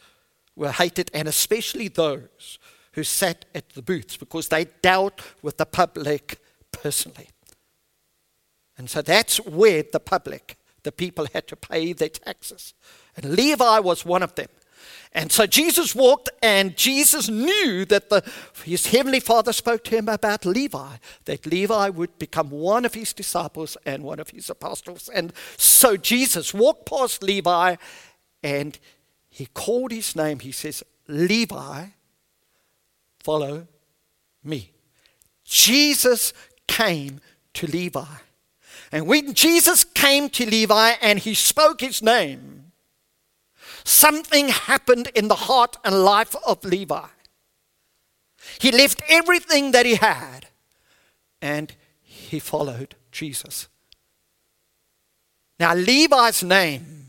were 0.61 0.73
hated, 0.73 1.11
and 1.15 1.27
especially 1.27 1.89
those 1.89 2.59
who 2.93 3.03
sat 3.03 3.47
at 3.55 3.71
the 3.71 3.83
booths 3.83 4.17
because 4.17 4.49
they 4.49 4.67
dealt 4.83 5.23
with 5.43 5.57
the 5.57 5.67
public 5.67 6.39
personally. 6.71 7.29
And 8.77 8.89
so 8.91 9.01
that's 9.03 9.39
where 9.39 9.83
the 9.83 10.01
public, 10.01 10.57
the 10.83 10.93
people, 10.93 11.27
had 11.33 11.49
to 11.49 11.57
pay 11.57 11.93
their 11.93 12.11
taxes. 12.11 12.75
And 13.17 13.37
Levi 13.37 13.79
was 13.79 14.05
one 14.05 14.23
of 14.23 14.35
them. 14.35 14.49
And 15.13 15.33
so 15.33 15.47
Jesus 15.47 15.95
walked, 15.95 16.29
and 16.43 16.77
Jesus 16.77 17.29
knew 17.29 17.85
that 17.87 18.11
the, 18.11 18.23
his 18.65 18.87
heavenly 18.87 19.21
father 19.21 19.53
spoke 19.53 19.83
to 19.85 19.97
him 19.97 20.09
about 20.09 20.45
Levi, 20.45 20.97
that 21.25 21.47
Levi 21.47 21.89
would 21.89 22.19
become 22.19 22.51
one 22.51 22.85
of 22.85 22.95
his 22.95 23.13
disciples 23.13 23.77
and 23.85 24.05
one 24.05 24.21
of 24.21 24.31
his 24.31 24.49
apostles. 24.51 25.09
And 25.09 25.33
so 25.57 25.97
Jesus 25.97 26.55
walked 26.55 26.87
past 26.87 27.23
Levi 27.23 27.77
and 28.43 28.79
he 29.31 29.47
called 29.47 29.93
his 29.93 30.15
name. 30.17 30.41
He 30.41 30.53
says, 30.53 30.83
Levi, 31.07 31.87
follow 33.21 33.67
me. 34.43 34.73
Jesus 35.45 36.33
came 36.67 37.21
to 37.55 37.67
Levi. 37.67 38.05
And 38.93 39.07
when 39.07 39.35
Jesus 39.35 39.85
came 39.85 40.29
to 40.31 40.45
Levi 40.45 40.95
and 41.01 41.19
he 41.19 41.35
spoke 41.35 41.81
his 41.81 42.03
name, 42.03 42.73
something 43.85 44.49
happened 44.49 45.11
in 45.15 45.29
the 45.29 45.37
heart 45.37 45.77
and 45.85 46.05
life 46.05 46.35
of 46.47 46.65
Levi. 46.65 47.07
He 48.59 48.73
left 48.73 49.03
everything 49.09 49.73
that 49.73 49.87
he 49.87 49.95
had 49.95 50.47
and 51.41 51.73
he 52.03 52.39
followed 52.39 52.97
Jesus. 53.13 53.69
Now, 55.59 55.75
Levi's 55.75 56.43
name 56.43 57.00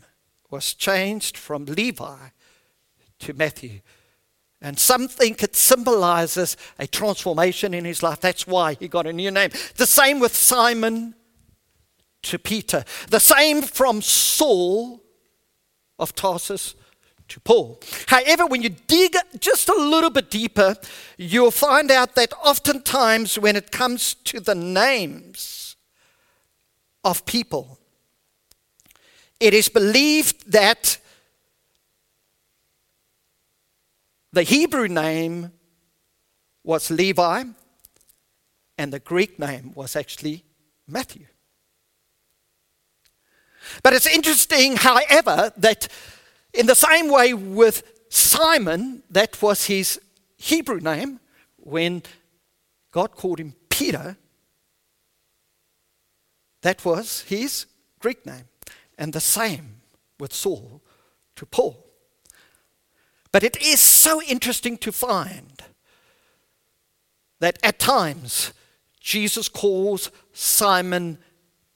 was 0.52 0.74
changed 0.74 1.36
from 1.36 1.64
Levi 1.64 2.18
to 3.20 3.34
Matthew. 3.34 3.80
And 4.60 4.78
some 4.78 5.08
think 5.08 5.42
it 5.42 5.56
symbolizes 5.56 6.56
a 6.78 6.86
transformation 6.86 7.74
in 7.74 7.84
his 7.84 8.02
life. 8.02 8.20
That's 8.20 8.46
why 8.46 8.74
he 8.74 8.86
got 8.86 9.06
a 9.06 9.12
new 9.12 9.30
name. 9.30 9.50
The 9.76 9.86
same 9.86 10.20
with 10.20 10.36
Simon 10.36 11.14
to 12.22 12.38
Peter. 12.38 12.84
The 13.08 13.18
same 13.18 13.62
from 13.62 14.02
Saul 14.02 15.02
of 15.98 16.14
Tarsus 16.14 16.76
to 17.28 17.40
Paul. 17.40 17.80
However, 18.06 18.46
when 18.46 18.62
you 18.62 18.68
dig 18.68 19.16
just 19.40 19.68
a 19.68 19.74
little 19.74 20.10
bit 20.10 20.30
deeper, 20.30 20.76
you'll 21.16 21.50
find 21.50 21.90
out 21.90 22.14
that 22.14 22.32
oftentimes 22.44 23.38
when 23.38 23.56
it 23.56 23.72
comes 23.72 24.14
to 24.14 24.38
the 24.38 24.54
names 24.54 25.76
of 27.02 27.24
people, 27.26 27.78
it 29.42 29.54
is 29.54 29.68
believed 29.68 30.52
that 30.52 30.98
The 34.32 34.44
Hebrew 34.44 34.88
name 34.88 35.52
was 36.64 36.90
Levi, 36.90 37.44
and 38.78 38.92
the 38.92 38.98
Greek 38.98 39.38
name 39.38 39.72
was 39.74 39.94
actually 39.94 40.44
Matthew. 40.88 41.26
But 43.82 43.92
it's 43.92 44.06
interesting, 44.06 44.76
however, 44.76 45.52
that 45.58 45.86
in 46.54 46.66
the 46.66 46.74
same 46.74 47.10
way 47.10 47.34
with 47.34 47.82
Simon, 48.08 49.02
that 49.10 49.40
was 49.42 49.66
his 49.66 50.00
Hebrew 50.38 50.80
name, 50.80 51.20
when 51.58 52.02
God 52.90 53.14
called 53.14 53.38
him 53.38 53.54
Peter, 53.68 54.16
that 56.62 56.84
was 56.86 57.20
his 57.22 57.66
Greek 58.00 58.24
name. 58.24 58.44
And 58.98 59.12
the 59.12 59.20
same 59.20 59.80
with 60.18 60.32
Saul 60.32 60.82
to 61.36 61.46
Paul. 61.46 61.86
But 63.32 63.42
it 63.42 63.60
is 63.62 63.80
so 63.80 64.22
interesting 64.22 64.76
to 64.78 64.92
find 64.92 65.62
that 67.40 67.58
at 67.62 67.78
times 67.78 68.52
Jesus 69.00 69.48
calls 69.48 70.10
Simon 70.32 71.18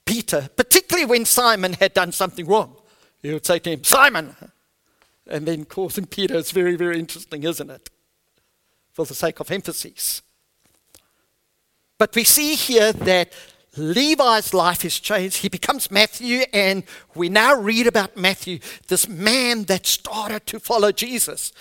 Peter, 0.05 0.49
particularly 0.55 1.07
when 1.07 1.25
Simon 1.25 1.73
had 1.73 1.93
done 1.95 2.13
something 2.13 2.47
wrong. 2.47 2.77
He 3.23 3.33
would 3.33 3.45
say 3.45 3.59
to 3.59 3.71
him, 3.71 3.83
Simon, 3.83 4.37
and 5.27 5.47
then 5.47 5.65
calls 5.65 5.99
him 5.99 6.07
Peter. 6.07 6.37
It's 6.37 6.53
very, 6.53 6.77
very 6.77 6.99
interesting, 6.99 7.43
isn't 7.43 7.71
it? 7.71 7.91
For 8.93 9.05
the 9.05 9.15
sake 9.15 9.41
of 9.41 9.51
emphasis. 9.51 10.23
But 11.99 12.15
we 12.15 12.25
see 12.25 12.55
here 12.55 12.93
that 12.93 13.33
Levi's 13.77 14.55
life 14.55 14.85
is 14.85 14.99
changed. 14.99 15.39
He 15.39 15.49
becomes 15.49 15.91
Matthew, 15.91 16.45
and 16.53 16.85
we 17.15 17.29
now 17.29 17.55
read 17.55 17.87
about 17.87 18.17
Matthew, 18.17 18.59
this 18.89 19.09
man 19.09 19.65
that 19.65 19.87
started 19.87 20.47
to 20.47 20.61
follow 20.61 20.93
Jesus. 20.93 21.53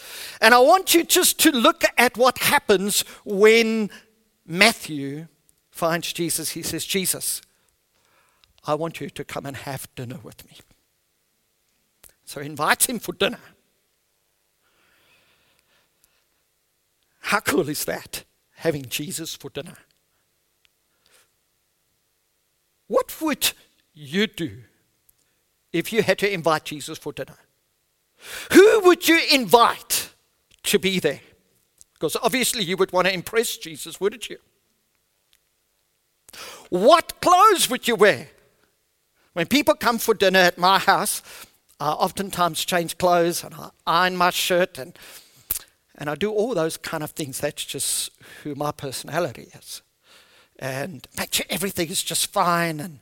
And 0.42 0.54
I 0.54 0.60
want 0.60 0.94
you 0.94 1.04
just 1.04 1.40
to 1.42 1.52
look 1.52 1.84
at 1.98 2.18
what 2.18 2.38
happens 2.40 3.02
when 3.24 3.90
Matthew 4.46 5.28
finds 5.72 6.14
Jesus. 6.14 6.52
He 6.52 6.62
says, 6.62 6.86
Jesus, 6.86 7.42
I 8.66 8.76
want 8.76 9.02
you 9.02 9.10
to 9.10 9.24
come 9.24 9.46
and 9.46 9.58
have 9.58 9.88
dinner 9.96 10.20
with 10.24 10.46
me. 10.50 10.58
So 12.24 12.40
he 12.40 12.48
invites 12.48 12.88
him 12.88 13.00
for 13.00 13.14
dinner. 13.14 13.40
How 17.20 17.40
cool 17.40 17.70
is 17.70 17.86
that? 17.86 18.24
Having 18.58 18.86
Jesus 18.90 19.36
for 19.36 19.50
dinner. 19.50 19.78
What 22.88 23.20
would 23.22 23.52
you 23.94 24.28
do 24.28 24.64
if 25.74 25.92
you 25.92 26.04
had 26.04 26.20
to 26.20 26.32
invite 26.32 26.66
Jesus 26.66 26.98
for 26.98 27.14
dinner? 27.14 27.38
Who 28.54 28.82
would 28.82 29.08
you 29.08 29.20
invite 29.32 30.10
to 30.64 30.80
be 30.80 31.00
there? 31.00 31.22
Because 31.94 32.16
obviously 32.22 32.64
you 32.64 32.78
would 32.78 32.92
want 32.92 33.08
to 33.08 33.14
impress 33.14 33.58
Jesus, 33.58 34.00
wouldn't 34.00 34.30
you? 34.30 34.38
What 36.70 37.22
clothes 37.22 37.70
would 37.70 37.88
you 37.88 37.96
wear? 37.96 38.30
When 39.34 39.48
people 39.48 39.76
come 39.76 39.98
for 39.98 40.14
dinner 40.14 40.40
at 40.40 40.58
my 40.58 40.80
house, 40.80 41.22
I 41.80 41.90
oftentimes 41.90 42.64
change 42.64 42.98
clothes 42.98 43.44
and 43.44 43.54
I 43.54 43.70
iron 43.86 44.16
my 44.16 44.30
shirt 44.30 44.78
and, 44.78 44.98
and 45.96 46.10
I 46.10 46.16
do 46.16 46.32
all 46.32 46.54
those 46.54 46.78
kind 46.78 47.04
of 47.04 47.12
things. 47.12 47.40
That's 47.40 47.66
just 47.66 48.12
who 48.44 48.56
my 48.56 48.72
personality 48.72 49.50
is 49.54 49.82
and 50.60 51.08
make 51.18 51.34
sure 51.34 51.46
everything 51.50 51.90
is 51.90 52.04
just 52.04 52.32
fine. 52.32 52.80
And 52.80 53.00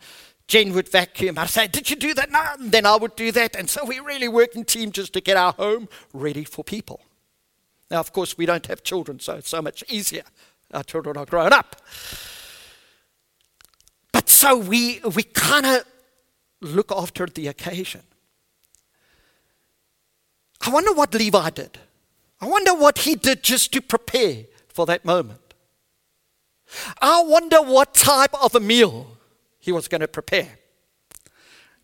Jen 0.48 0.74
would 0.74 0.90
vacuum. 0.90 1.38
I'd 1.38 1.50
say, 1.50 1.68
Did 1.68 1.90
you 1.90 1.96
do 1.96 2.14
that? 2.14 2.32
No. 2.32 2.44
And 2.60 2.72
then 2.72 2.86
I 2.86 2.96
would 2.96 3.16
do 3.16 3.32
that. 3.32 3.56
And 3.56 3.70
so 3.70 3.86
we 3.86 4.00
really 4.00 4.28
work 4.28 4.56
in 4.56 4.66
team 4.66 4.92
just 4.92 5.14
to 5.14 5.22
get 5.22 5.38
our 5.38 5.54
home 5.54 5.88
ready 6.14 6.44
for 6.44 6.64
people. 6.64 7.02
Now, 7.90 8.00
of 8.00 8.12
course, 8.12 8.38
we 8.38 8.46
don't 8.46 8.66
have 8.68 8.84
children, 8.84 9.20
so 9.20 9.36
it's 9.36 9.50
so 9.50 9.62
much 9.62 9.84
easier. 9.88 10.24
Our 10.74 10.84
children 10.84 11.18
are 11.18 11.26
grown 11.26 11.54
up. 11.54 11.76
But 14.12 14.30
so 14.30 14.58
we, 14.58 15.00
we 15.16 15.24
kind 15.24 15.66
of 15.66 15.86
look 16.62 16.92
after 16.92 17.28
the 17.28 17.48
occasion. 17.48 18.02
I 20.66 20.70
wonder 20.70 20.94
what 20.94 21.14
Levi 21.14 21.50
did. 21.52 21.78
I 22.40 22.48
wonder 22.48 22.74
what 22.74 23.00
he 23.00 23.16
did 23.16 23.44
just 23.44 23.74
to 23.74 23.82
prepare 23.82 24.46
for 24.70 24.86
that 24.86 25.06
moment. 25.06 25.40
I 27.02 27.24
wonder 27.24 27.62
what 27.62 27.94
type 27.94 28.34
of 28.42 28.56
a 28.56 28.60
meal 28.60 29.18
he 29.60 29.72
was 29.72 29.88
going 29.88 30.02
to 30.02 30.08
prepare. 30.08 30.60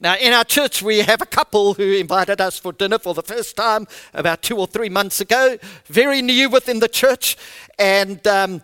Now, 0.01 0.15
in 0.15 0.31
our 0.31 0.45
church, 0.45 0.81
we 0.81 0.99
have 0.99 1.21
a 1.21 1.25
couple 1.25 1.73
who 1.73 1.93
invited 1.93 2.39
us 2.39 2.57
for 2.57 2.71
dinner 2.71 2.99
for 2.99 3.13
the 3.13 3.21
first 3.21 3.57
time 3.57 3.85
about 4.13 4.41
two 4.41 4.57
or 4.57 4.65
three 4.65 4.87
months 4.87 5.19
ago, 5.19 5.57
very 5.87 6.21
new 6.21 6.49
within 6.49 6.79
the 6.79 6.87
church. 6.87 7.35
And 7.77 8.25
um, 8.25 8.61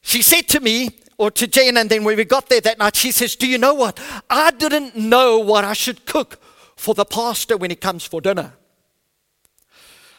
she 0.00 0.22
said 0.22 0.46
to 0.48 0.60
me, 0.60 0.90
or 1.18 1.30
to 1.32 1.46
Jen, 1.46 1.76
and 1.76 1.90
then 1.90 2.04
when 2.04 2.16
we 2.16 2.24
got 2.24 2.48
there 2.48 2.62
that 2.62 2.78
night, 2.78 2.96
she 2.96 3.10
says, 3.12 3.36
Do 3.36 3.46
you 3.46 3.58
know 3.58 3.74
what? 3.74 4.00
I 4.30 4.52
didn't 4.52 4.96
know 4.96 5.38
what 5.38 5.64
I 5.64 5.74
should 5.74 6.06
cook 6.06 6.40
for 6.76 6.94
the 6.94 7.04
pastor 7.04 7.58
when 7.58 7.68
he 7.68 7.76
comes 7.76 8.04
for 8.06 8.22
dinner. 8.22 8.54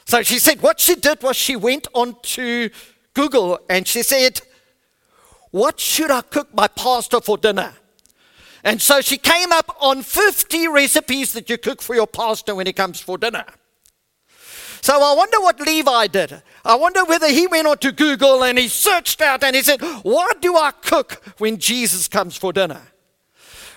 So 0.05 0.21
she 0.21 0.37
said, 0.37 0.61
What 0.61 0.79
she 0.79 0.95
did 0.95 1.23
was 1.23 1.37
she 1.37 1.55
went 1.55 1.87
onto 1.93 2.69
Google 3.15 3.59
and 3.67 3.87
she 3.87 4.03
said, 4.03 4.41
what 5.51 5.79
should 5.79 6.11
I 6.11 6.21
cook 6.21 6.53
my 6.53 6.67
pastor 6.67 7.21
for 7.21 7.37
dinner? 7.37 7.73
And 8.63 8.81
so 8.81 9.01
she 9.01 9.17
came 9.17 9.51
up 9.51 9.75
on 9.79 10.03
50 10.03 10.67
recipes 10.67 11.33
that 11.33 11.49
you 11.49 11.57
cook 11.57 11.81
for 11.81 11.95
your 11.95 12.07
pastor 12.07 12.55
when 12.55 12.67
he 12.67 12.73
comes 12.73 12.99
for 12.99 13.17
dinner. 13.17 13.45
So 14.81 15.01
I 15.01 15.13
wonder 15.15 15.39
what 15.39 15.59
Levi 15.59 16.07
did. 16.07 16.41
I 16.65 16.75
wonder 16.75 17.05
whether 17.05 17.27
he 17.27 17.47
went 17.47 17.67
onto 17.67 17.91
Google 17.91 18.43
and 18.43 18.57
he 18.57 18.67
searched 18.67 19.21
out 19.21 19.43
and 19.43 19.55
he 19.55 19.61
said, 19.61 19.81
What 20.03 20.41
do 20.41 20.55
I 20.55 20.71
cook 20.71 21.21
when 21.37 21.57
Jesus 21.57 22.07
comes 22.07 22.35
for 22.35 22.51
dinner? 22.51 22.81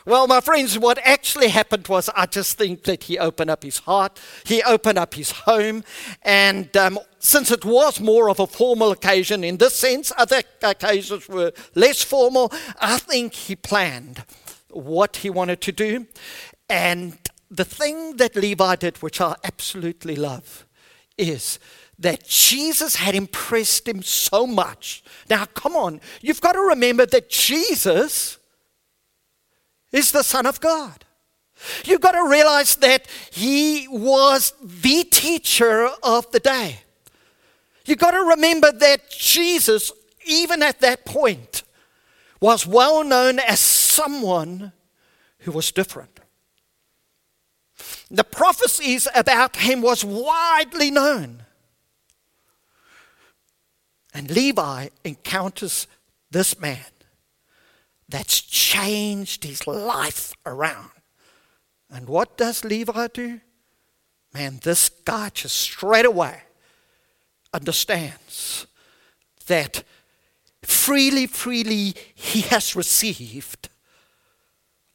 Well, 0.06 0.26
my 0.26 0.42
friends, 0.42 0.78
what 0.78 0.98
actually 1.02 1.48
happened 1.48 1.88
was 1.88 2.10
I 2.14 2.26
just 2.26 2.58
think 2.58 2.82
that 2.82 3.04
he 3.04 3.18
opened 3.18 3.48
up 3.48 3.62
his 3.62 3.78
heart, 3.78 4.20
he 4.44 4.62
opened 4.62 4.98
up 4.98 5.14
his 5.14 5.30
home, 5.30 5.82
and 6.20 6.76
um, 6.76 6.98
since 7.18 7.50
it 7.50 7.64
was 7.64 8.00
more 8.00 8.28
of 8.28 8.38
a 8.38 8.46
formal 8.46 8.92
occasion 8.92 9.42
in 9.42 9.56
this 9.56 9.74
sense, 9.74 10.12
other 10.18 10.42
occasions 10.62 11.26
were 11.26 11.52
less 11.74 12.02
formal, 12.02 12.52
I 12.78 12.98
think 12.98 13.32
he 13.32 13.56
planned 13.56 14.24
what 14.68 15.16
he 15.16 15.30
wanted 15.30 15.62
to 15.62 15.72
do. 15.72 16.06
And 16.68 17.16
the 17.50 17.64
thing 17.64 18.16
that 18.16 18.36
Levi 18.36 18.76
did, 18.76 19.02
which 19.02 19.22
I 19.22 19.36
absolutely 19.42 20.16
love, 20.16 20.66
is 21.16 21.58
that 21.98 22.26
Jesus 22.26 22.96
had 22.96 23.14
impressed 23.14 23.88
him 23.88 24.02
so 24.02 24.46
much. 24.46 25.02
Now, 25.30 25.46
come 25.46 25.74
on, 25.74 26.02
you've 26.20 26.42
got 26.42 26.52
to 26.52 26.60
remember 26.60 27.06
that 27.06 27.30
Jesus 27.30 28.36
is 29.94 30.10
the 30.10 30.24
Son 30.24 30.44
of 30.44 30.60
God. 30.60 31.04
You've 31.84 32.00
got 32.00 32.12
to 32.12 32.28
realize 32.28 32.74
that 32.76 33.06
he 33.30 33.86
was 33.88 34.52
the 34.60 35.04
teacher 35.04 35.88
of 36.02 36.30
the 36.32 36.40
day. 36.40 36.80
You've 37.86 37.98
got 37.98 38.10
to 38.10 38.20
remember 38.20 38.72
that 38.72 39.08
Jesus, 39.10 39.92
even 40.26 40.62
at 40.62 40.80
that 40.80 41.04
point, 41.04 41.62
was 42.40 42.66
well 42.66 43.04
known 43.04 43.38
as 43.38 43.60
someone 43.60 44.72
who 45.40 45.52
was 45.52 45.70
different. 45.70 46.18
The 48.10 48.24
prophecies 48.24 49.06
about 49.14 49.56
him 49.56 49.80
was 49.80 50.04
widely 50.04 50.90
known. 50.90 51.44
And 54.12 54.30
Levi 54.30 54.88
encounters 55.04 55.86
this 56.30 56.58
man 56.58 56.84
that's 58.08 58.40
changed 58.40 59.44
his 59.44 59.66
life 59.66 60.32
around. 60.44 60.90
And 61.90 62.08
what 62.08 62.36
does 62.36 62.64
Levi 62.64 63.08
do? 63.12 63.40
Man, 64.32 64.58
this 64.62 64.88
guy 64.88 65.30
just 65.32 65.56
straight 65.56 66.04
away 66.04 66.42
understands 67.52 68.66
that 69.46 69.84
freely, 70.62 71.26
freely 71.26 71.94
he 72.14 72.40
has 72.42 72.74
received 72.74 73.68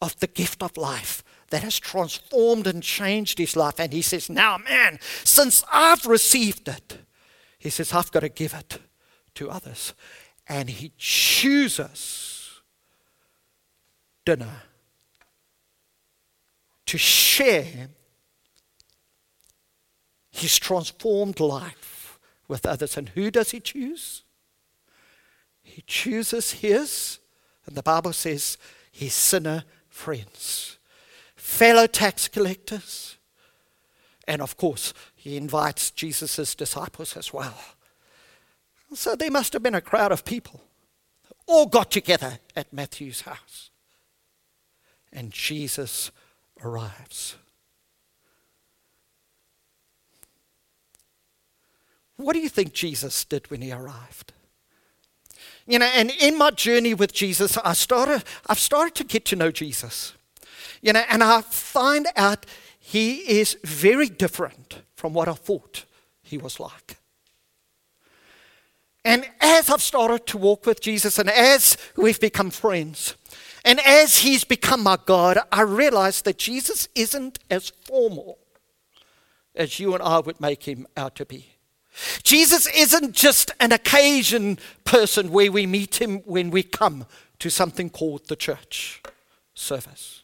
of 0.02 0.20
the 0.20 0.28
gift 0.28 0.62
of 0.62 0.78
life 0.78 1.24
that 1.50 1.64
has 1.64 1.80
transformed 1.80 2.68
and 2.68 2.84
changed 2.84 3.38
his 3.38 3.56
life. 3.56 3.80
And 3.80 3.94
he 3.94 4.02
says, 4.02 4.30
Now, 4.30 4.58
man, 4.58 5.00
since 5.24 5.64
I've 5.72 6.06
received 6.06 6.68
it, 6.68 7.00
he 7.58 7.70
says, 7.70 7.94
I've 7.94 8.12
got 8.12 8.22
to 8.22 8.30
give 8.30 8.54
it 8.54 8.80
to 9.36 9.50
others. 9.50 9.94
And 10.48 10.70
he 10.70 10.92
chooses 10.98 12.39
dinner 14.26 14.64
to 16.86 16.98
share 16.98 17.90
his 20.32 20.58
transformed 20.58 21.40
life 21.40 22.20
with 22.48 22.66
others. 22.66 22.98
And 22.98 23.10
who 23.10 23.30
does 23.32 23.52
he 23.52 23.60
choose? 23.60 24.24
He 25.62 25.84
chooses 25.86 26.52
his, 26.52 27.20
and 27.66 27.76
the 27.76 27.84
Bible 27.84 28.14
says, 28.14 28.58
his 28.92 29.14
sinner 29.14 29.64
friends, 29.88 30.78
fellow 31.36 31.86
tax 31.86 32.28
collectors, 32.28 33.18
and 34.28 34.42
of 34.42 34.58
course, 34.58 34.94
he 35.16 35.38
invites 35.38 35.92
Jesus' 35.92 36.56
disciples 36.56 37.16
as 37.16 37.34
well. 37.34 37.58
So 38.94 39.16
there 39.16 39.32
must 39.32 39.54
have 39.54 39.64
been 39.64 39.76
a 39.76 39.82
crowd 39.82 40.12
of 40.12 40.26
people 40.26 40.62
all 41.46 41.66
got 41.66 41.92
together 41.92 42.40
at 42.56 42.72
Matthew's 42.74 43.22
house. 43.22 43.69
And 45.12 45.32
Jesus 45.32 46.12
arrives. 46.64 47.36
What 52.18 52.34
do 52.34 52.40
you 52.40 52.50
think 52.50 52.74
Jesus 52.74 53.24
did 53.24 53.50
when 53.50 53.62
he 53.62 53.72
arrived? 53.72 54.34
You 55.66 55.80
know, 55.80 55.86
and 55.86 56.12
in 56.20 56.38
my 56.38 56.52
journey 56.52 56.94
with 56.94 57.14
Jesus, 57.14 57.58
I 57.58 57.74
started, 57.74 58.24
I've 58.48 58.60
started 58.60 58.96
to 58.96 59.04
get 59.04 59.24
to 59.26 59.36
know 59.36 59.52
Jesus. 59.52 60.14
You 60.82 60.94
know, 60.94 61.04
and 61.10 61.24
I 61.24 61.42
find 61.42 62.08
out 62.16 62.46
he 62.80 63.18
is 63.40 63.58
very 63.64 64.10
different 64.10 64.82
from 64.96 65.14
what 65.14 65.28
I 65.28 65.34
thought 65.34 65.86
he 66.22 66.38
was 66.38 66.60
like. 66.60 66.98
And 69.06 69.26
as 69.40 69.70
I've 69.70 69.82
started 69.82 70.26
to 70.28 70.38
walk 70.38 70.66
with 70.66 70.82
Jesus 70.82 71.20
and 71.20 71.30
as 71.30 71.78
we've 71.96 72.20
become 72.20 72.50
friends, 72.50 73.16
and 73.66 73.80
as 73.80 74.20
he's 74.20 74.44
become 74.44 74.84
my 74.84 74.98
God, 75.06 75.40
I 75.52 75.62
realize 75.62 76.22
that 76.24 76.38
Jesus 76.38 76.88
isn't 76.96 77.40
as 77.50 77.70
formal 77.70 78.40
as 79.56 79.80
you 79.80 79.94
and 79.94 80.04
I 80.04 80.20
would 80.20 80.40
make 80.40 80.64
him 80.64 80.88
out 80.96 81.16
to 81.16 81.26
be. 81.26 81.56
Jesus 82.24 82.68
isn't 82.68 83.14
just 83.14 83.52
an 83.60 83.72
occasion 83.72 84.58
person 84.86 85.32
where 85.32 85.52
we 85.52 85.66
meet 85.66 86.02
him 86.02 86.20
when 86.20 86.50
we 86.50 86.64
come 86.64 87.06
to 87.40 87.50
something 87.50 87.90
called 87.90 88.28
the 88.28 88.36
church 88.36 89.02
service. 89.54 90.24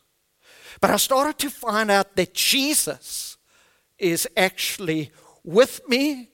But 0.79 0.91
I 0.91 0.97
started 0.97 1.37
to 1.39 1.49
find 1.49 1.91
out 1.91 2.15
that 2.15 2.33
Jesus 2.33 3.37
is 3.97 4.27
actually 4.37 5.11
with 5.43 5.87
me 5.87 6.29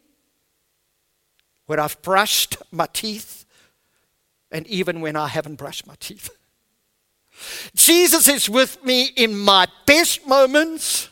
when 1.66 1.80
I've 1.80 2.02
brushed 2.02 2.58
my 2.72 2.88
teeth 2.92 3.46
and 4.52 4.68
even 4.68 5.02
when 5.02 5.16
I 5.16 5.28
haven't 5.28 5.56
brushed 5.56 5.88
my 5.88 5.96
teeth. 6.00 6.30
Jesus 7.76 8.28
is 8.28 8.50
with 8.50 8.84
me 8.84 9.06
in 9.16 9.38
my 9.38 9.68
best 9.86 10.28
moments, 10.28 11.10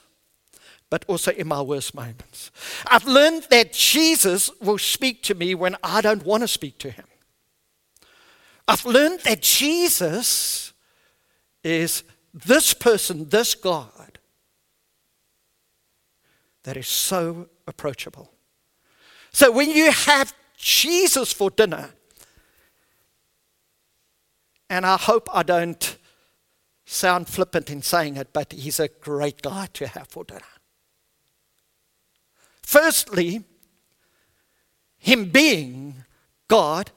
but 0.89 1.05
also 1.07 1.31
in 1.31 1.47
my 1.47 1.61
worst 1.61 1.93
moments. 1.93 2.51
I've 2.87 3.05
learned 3.05 3.47
that 3.49 3.73
Jesus 3.73 4.49
will 4.61 4.77
speak 4.77 5.23
to 5.23 5.35
me 5.35 5.55
when 5.55 5.75
I 5.83 6.01
don't 6.01 6.25
want 6.25 6.41
to 6.41 6.47
speak 6.47 6.77
to 6.79 6.91
him. 6.91 7.05
I've 8.67 8.85
learned 8.85 9.21
that 9.21 9.41
Jesus 9.41 10.73
is 11.63 12.03
this 12.33 12.73
person, 12.73 13.29
this 13.29 13.55
God, 13.55 14.19
that 16.63 16.77
is 16.77 16.87
so 16.87 17.49
approachable. 17.67 18.31
So 19.31 19.51
when 19.51 19.71
you 19.71 19.91
have 19.91 20.33
Jesus 20.57 21.31
for 21.33 21.49
dinner, 21.49 21.89
and 24.69 24.85
I 24.85 24.97
hope 24.97 25.27
I 25.33 25.43
don't 25.43 25.97
sound 26.89 27.27
flippant 27.27 27.69
in 27.69 27.83
saying 27.83 28.17
it, 28.17 28.33
but 28.33 28.51
he's 28.51 28.79
a 28.79 28.87
great 28.87 29.43
guy 29.43 29.67
to 29.73 29.87
have 29.87 30.07
for 30.07 30.23
dinner. 30.23 30.41
Firstly, 32.63 33.43
him 34.97 35.29
being 35.29 36.03
God, 36.47 36.91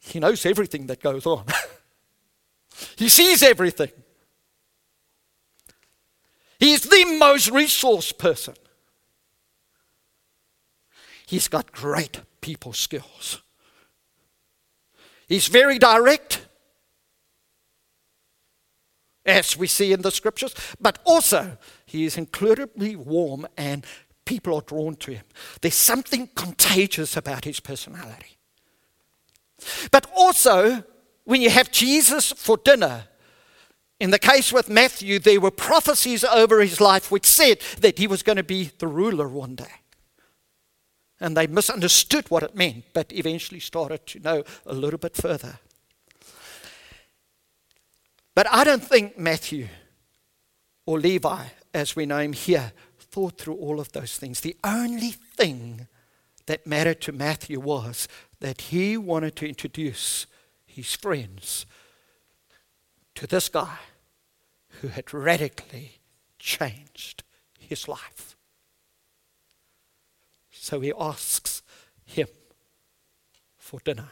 he 0.00 0.18
knows 0.18 0.44
everything 0.44 0.86
that 0.88 1.00
goes 1.00 1.24
on. 1.24 1.44
he 2.96 3.08
sees 3.08 3.42
everything. 3.42 3.92
He's 6.58 6.82
the 6.82 7.16
most 7.18 7.50
resource 7.50 8.10
person. 8.12 8.54
He's 11.26 11.48
got 11.48 11.72
great 11.72 12.20
people 12.40 12.72
skills. 12.72 13.40
He's 15.28 15.46
very 15.46 15.78
direct 15.78 16.41
as 19.24 19.56
we 19.56 19.66
see 19.66 19.92
in 19.92 20.02
the 20.02 20.10
scriptures, 20.10 20.54
but 20.80 20.98
also 21.04 21.58
he 21.86 22.04
is 22.04 22.18
incredibly 22.18 22.96
warm 22.96 23.46
and 23.56 23.86
people 24.24 24.54
are 24.54 24.62
drawn 24.62 24.96
to 24.96 25.12
him. 25.12 25.24
There's 25.60 25.74
something 25.74 26.28
contagious 26.34 27.16
about 27.16 27.44
his 27.44 27.60
personality. 27.60 28.38
But 29.90 30.06
also, 30.16 30.84
when 31.24 31.40
you 31.40 31.50
have 31.50 31.70
Jesus 31.70 32.32
for 32.32 32.56
dinner, 32.56 33.04
in 34.00 34.10
the 34.10 34.18
case 34.18 34.52
with 34.52 34.68
Matthew, 34.68 35.20
there 35.20 35.40
were 35.40 35.52
prophecies 35.52 36.24
over 36.24 36.60
his 36.60 36.80
life 36.80 37.10
which 37.10 37.26
said 37.26 37.60
that 37.80 37.98
he 37.98 38.08
was 38.08 38.24
going 38.24 38.36
to 38.36 38.42
be 38.42 38.72
the 38.78 38.88
ruler 38.88 39.28
one 39.28 39.54
day. 39.54 39.82
And 41.20 41.36
they 41.36 41.46
misunderstood 41.46 42.28
what 42.28 42.42
it 42.42 42.56
meant, 42.56 42.86
but 42.92 43.12
eventually 43.12 43.60
started 43.60 44.04
to 44.08 44.18
know 44.18 44.42
a 44.66 44.74
little 44.74 44.98
bit 44.98 45.14
further. 45.14 45.60
But 48.34 48.46
I 48.50 48.64
don't 48.64 48.82
think 48.82 49.18
Matthew 49.18 49.68
or 50.86 50.98
Levi, 50.98 51.44
as 51.74 51.94
we 51.94 52.06
know 52.06 52.18
him 52.18 52.32
here, 52.32 52.72
thought 52.98 53.38
through 53.38 53.56
all 53.56 53.78
of 53.78 53.92
those 53.92 54.16
things. 54.16 54.40
The 54.40 54.56
only 54.64 55.10
thing 55.10 55.86
that 56.46 56.66
mattered 56.66 57.00
to 57.02 57.12
Matthew 57.12 57.60
was 57.60 58.08
that 58.40 58.62
he 58.62 58.96
wanted 58.96 59.36
to 59.36 59.48
introduce 59.48 60.26
his 60.66 60.94
friends 60.94 61.66
to 63.14 63.26
this 63.26 63.48
guy 63.48 63.76
who 64.80 64.88
had 64.88 65.12
radically 65.12 66.00
changed 66.38 67.22
his 67.58 67.86
life. 67.86 68.36
So 70.50 70.80
he 70.80 70.92
asks 70.98 71.62
him 72.04 72.28
for 73.58 73.80
dinner. 73.80 74.10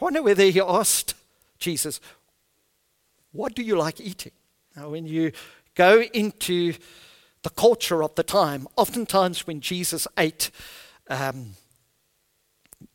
I 0.00 0.04
wonder 0.04 0.22
whether 0.22 0.44
he 0.44 0.60
asked 0.60 1.14
Jesus, 1.58 2.00
what 3.34 3.54
do 3.54 3.62
you 3.62 3.76
like 3.76 4.00
eating? 4.00 4.32
Now, 4.76 4.90
when 4.90 5.06
you 5.06 5.32
go 5.74 6.00
into 6.00 6.74
the 7.42 7.50
culture 7.50 8.02
of 8.02 8.14
the 8.14 8.22
time, 8.22 8.66
oftentimes 8.76 9.46
when 9.46 9.60
Jesus 9.60 10.06
ate, 10.16 10.50
um, 11.08 11.50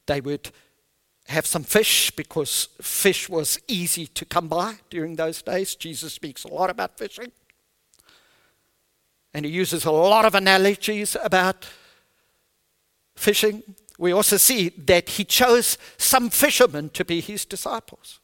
they 0.08 0.21
would 0.21 0.52
have 1.28 1.45
some 1.45 1.63
fish 1.63 2.10
because 2.12 2.69
fish 2.82 3.30
was 3.30 3.60
easy 3.67 4.08
to 4.08 4.25
come 4.25 4.47
by 4.47 4.75
during 4.89 5.17
those 5.17 5.41
days. 5.41 5.75
Jesus 5.75 6.13
speaks 6.13 6.45
a 6.45 6.47
lot 6.47 6.69
about 6.69 6.97
fishing. 6.97 7.32
And 9.34 9.45
he 9.45 9.52
uses 9.52 9.86
a 9.86 9.91
lot 9.91 10.25
of 10.25 10.34
analogies 10.34 11.15
about 11.21 11.67
fishing. 13.15 13.62
We 13.99 14.13
also 14.13 14.38
see 14.38 14.69
that 14.69 15.10
he 15.10 15.25
chose 15.25 15.78
some 15.97 16.30
fishermen 16.30 16.89
to 16.91 17.04
be 17.04 17.19
his 17.19 17.45
disciples. 17.45 18.19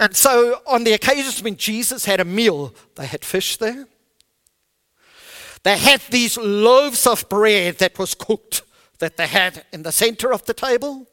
And 0.00 0.14
so, 0.14 0.62
on 0.66 0.84
the 0.84 0.92
occasions 0.92 1.42
when 1.42 1.56
Jesus 1.56 2.04
had 2.04 2.20
a 2.20 2.24
meal, 2.24 2.74
they 2.94 3.06
had 3.06 3.24
fish 3.24 3.56
there. 3.56 3.88
They 5.64 5.76
had 5.76 6.00
these 6.10 6.36
loaves 6.36 7.06
of 7.06 7.28
bread 7.28 7.78
that 7.78 7.98
was 7.98 8.14
cooked 8.14 8.62
that 9.00 9.16
they 9.16 9.26
had 9.26 9.64
in 9.72 9.82
the 9.82 9.92
center 9.92 10.32
of 10.32 10.44
the 10.44 10.54
table. 10.54 11.06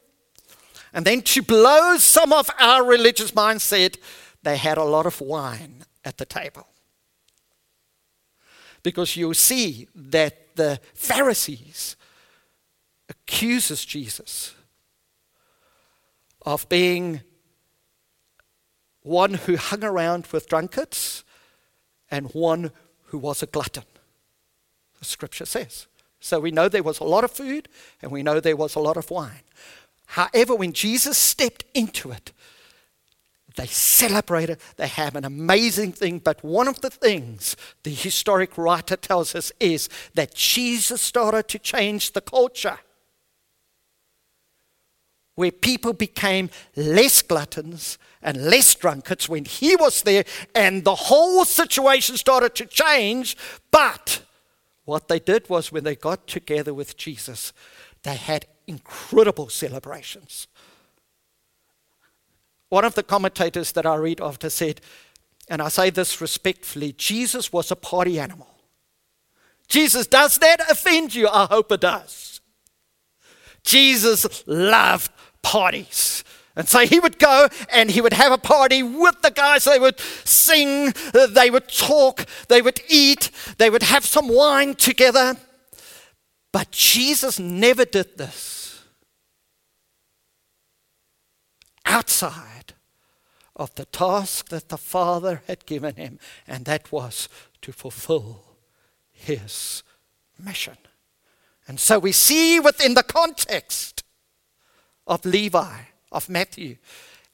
And 0.92 1.04
then, 1.04 1.22
to 1.22 1.42
blow 1.42 1.96
some 1.96 2.32
of 2.32 2.48
our 2.60 2.84
religious 2.84 3.32
mindset, 3.32 3.98
they 4.42 4.56
had 4.56 4.78
a 4.78 4.84
lot 4.84 5.06
of 5.06 5.20
wine 5.20 5.84
at 6.04 6.18
the 6.18 6.24
table. 6.24 6.68
Because 8.84 9.16
you 9.16 9.34
see 9.34 9.88
that 9.96 10.54
the 10.54 10.80
Pharisees 10.94 11.96
accuses 13.08 13.84
Jesus 13.84 14.54
of 16.42 16.68
being 16.68 17.22
one 19.06 19.34
who 19.34 19.56
hung 19.56 19.84
around 19.84 20.26
with 20.32 20.48
drunkards 20.48 21.24
and 22.10 22.34
one 22.34 22.72
who 23.06 23.18
was 23.18 23.42
a 23.42 23.46
glutton. 23.46 23.84
The 24.98 25.04
scripture 25.04 25.46
says. 25.46 25.86
So 26.18 26.40
we 26.40 26.50
know 26.50 26.68
there 26.68 26.82
was 26.82 26.98
a 26.98 27.04
lot 27.04 27.24
of 27.24 27.30
food 27.30 27.68
and 28.02 28.10
we 28.10 28.22
know 28.22 28.40
there 28.40 28.56
was 28.56 28.74
a 28.74 28.80
lot 28.80 28.96
of 28.96 29.10
wine. 29.10 29.44
However, 30.06 30.54
when 30.54 30.72
Jesus 30.72 31.16
stepped 31.16 31.64
into 31.72 32.10
it, 32.10 32.32
they 33.56 33.66
celebrated, 33.66 34.58
they 34.76 34.88
have 34.88 35.16
an 35.16 35.24
amazing 35.24 35.92
thing. 35.92 36.18
But 36.18 36.44
one 36.44 36.68
of 36.68 36.80
the 36.80 36.90
things 36.90 37.56
the 37.84 37.94
historic 37.94 38.58
writer 38.58 38.96
tells 38.96 39.34
us 39.34 39.50
is 39.60 39.88
that 40.14 40.34
Jesus 40.34 41.00
started 41.00 41.48
to 41.48 41.58
change 41.58 42.12
the 42.12 42.20
culture 42.20 42.78
where 45.36 45.52
people 45.52 45.92
became 45.92 46.50
less 46.74 47.22
gluttons 47.22 47.98
and 48.22 48.46
less 48.50 48.74
drunkards 48.74 49.28
when 49.28 49.44
he 49.44 49.76
was 49.76 50.02
there, 50.02 50.24
and 50.54 50.82
the 50.82 50.94
whole 50.94 51.44
situation 51.44 52.16
started 52.16 52.54
to 52.56 52.66
change. 52.66 53.36
But 53.70 54.22
what 54.84 55.08
they 55.08 55.20
did 55.20 55.48
was 55.48 55.70
when 55.70 55.84
they 55.84 55.94
got 55.94 56.26
together 56.26 56.74
with 56.74 56.96
Jesus, 56.96 57.52
they 58.02 58.16
had 58.16 58.46
incredible 58.66 59.48
celebrations. 59.48 60.48
One 62.68 62.84
of 62.84 62.94
the 62.94 63.02
commentators 63.02 63.72
that 63.72 63.86
I 63.86 63.94
read 63.94 64.20
after 64.20 64.50
said, 64.50 64.80
and 65.48 65.62
I 65.62 65.68
say 65.68 65.90
this 65.90 66.20
respectfully 66.20 66.92
Jesus 66.92 67.52
was 67.52 67.70
a 67.70 67.76
party 67.76 68.18
animal. 68.18 68.48
Jesus, 69.68 70.06
does 70.06 70.38
that 70.38 70.60
offend 70.70 71.14
you? 71.14 71.28
I 71.28 71.46
hope 71.46 71.70
it 71.72 71.80
does. 71.80 72.40
Jesus 73.62 74.44
loved 74.46 75.10
parties. 75.46 76.24
And 76.56 76.68
so 76.68 76.80
he 76.80 76.98
would 76.98 77.20
go 77.20 77.48
and 77.72 77.88
he 77.88 78.00
would 78.00 78.14
have 78.14 78.32
a 78.32 78.38
party 78.38 78.82
with 78.82 79.22
the 79.22 79.30
guys. 79.30 79.64
They 79.64 79.78
would 79.78 80.00
sing, 80.00 80.92
they 81.12 81.50
would 81.50 81.68
talk, 81.68 82.26
they 82.48 82.60
would 82.60 82.80
eat, 82.88 83.30
they 83.58 83.70
would 83.70 83.84
have 83.84 84.04
some 84.04 84.28
wine 84.28 84.74
together. 84.74 85.36
But 86.50 86.72
Jesus 86.72 87.38
never 87.38 87.84
did 87.84 88.18
this 88.18 88.82
outside 91.84 92.74
of 93.54 93.72
the 93.76 93.84
task 93.84 94.48
that 94.48 94.68
the 94.68 94.78
Father 94.78 95.42
had 95.46 95.64
given 95.64 95.94
him, 95.94 96.18
and 96.48 96.64
that 96.64 96.90
was 96.90 97.28
to 97.62 97.72
fulfill 97.72 98.42
his 99.12 99.84
mission. 100.42 100.76
And 101.68 101.78
so 101.78 102.00
we 102.00 102.12
see 102.12 102.58
within 102.58 102.94
the 102.94 103.04
context 103.04 104.02
of 105.06 105.24
Levi, 105.24 105.80
of 106.12 106.28
Matthew, 106.28 106.76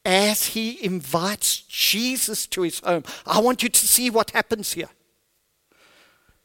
as 0.05 0.49
he 0.49 0.85
invites 0.85 1.61
Jesus 1.63 2.47
to 2.49 2.63
his 2.63 2.81
home. 2.81 3.05
I 3.27 3.41
want 3.41 3.63
you 3.63 3.69
to 3.69 3.87
see 3.87 4.11
what 4.11 4.33
happens 4.33 4.73
here. 4.73 4.91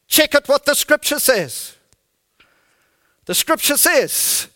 Check 0.06 0.34
out 0.34 0.48
what 0.48 0.64
the 0.64 0.74
scripture 0.74 1.18
says. 1.18 1.76
The 3.26 3.34
scripture 3.34 3.76
says, 3.76 4.48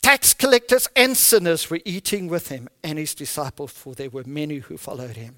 tax 0.00 0.32
collectors 0.32 0.88
and 0.96 1.16
sinners 1.16 1.68
were 1.68 1.80
eating 1.84 2.26
with 2.26 2.48
him 2.48 2.68
and 2.82 2.98
his 2.98 3.14
disciples, 3.14 3.72
for 3.72 3.94
there 3.94 4.08
were 4.08 4.24
many 4.24 4.58
who 4.58 4.78
followed 4.78 5.16
him. 5.16 5.36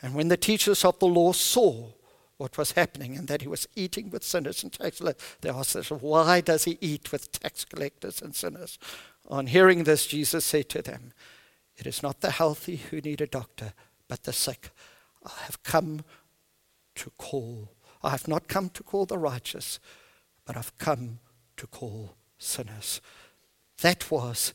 And 0.00 0.14
when 0.14 0.28
the 0.28 0.36
teachers 0.36 0.84
of 0.84 0.98
the 0.98 1.06
law 1.06 1.32
saw 1.32 1.90
what 2.40 2.56
was 2.56 2.72
happening 2.72 3.18
and 3.18 3.28
that 3.28 3.42
he 3.42 3.48
was 3.48 3.68
eating 3.76 4.08
with 4.08 4.24
sinners 4.24 4.62
and 4.62 4.72
tax 4.72 4.96
collectors. 4.96 5.36
They 5.42 5.50
asked 5.50 5.76
us, 5.76 5.90
why 5.90 6.40
does 6.40 6.64
he 6.64 6.78
eat 6.80 7.12
with 7.12 7.30
tax 7.30 7.66
collectors 7.66 8.22
and 8.22 8.34
sinners? 8.34 8.78
On 9.28 9.46
hearing 9.46 9.84
this, 9.84 10.06
Jesus 10.06 10.46
said 10.46 10.70
to 10.70 10.80
them, 10.80 11.12
It 11.76 11.86
is 11.86 12.02
not 12.02 12.22
the 12.22 12.30
healthy 12.30 12.76
who 12.76 13.02
need 13.02 13.20
a 13.20 13.26
doctor, 13.26 13.74
but 14.08 14.22
the 14.22 14.32
sick. 14.32 14.70
I 15.22 15.32
have 15.42 15.62
come 15.62 16.02
to 16.94 17.10
call. 17.18 17.68
I 18.02 18.08
have 18.08 18.26
not 18.26 18.48
come 18.48 18.70
to 18.70 18.82
call 18.82 19.04
the 19.04 19.18
righteous, 19.18 19.78
but 20.46 20.56
I've 20.56 20.76
come 20.78 21.18
to 21.58 21.66
call 21.66 22.14
sinners. 22.38 23.02
That 23.82 24.10
was 24.10 24.54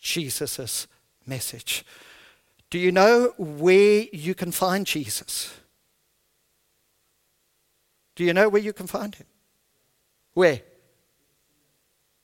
Jesus' 0.00 0.88
message. 1.26 1.84
Do 2.70 2.78
you 2.78 2.90
know 2.90 3.34
where 3.36 4.06
you 4.14 4.34
can 4.34 4.50
find 4.50 4.86
Jesus? 4.86 5.52
Do 8.18 8.24
you 8.24 8.34
know 8.34 8.48
where 8.48 8.60
you 8.60 8.72
can 8.72 8.88
find 8.88 9.14
him? 9.14 9.28
Where? 10.34 10.62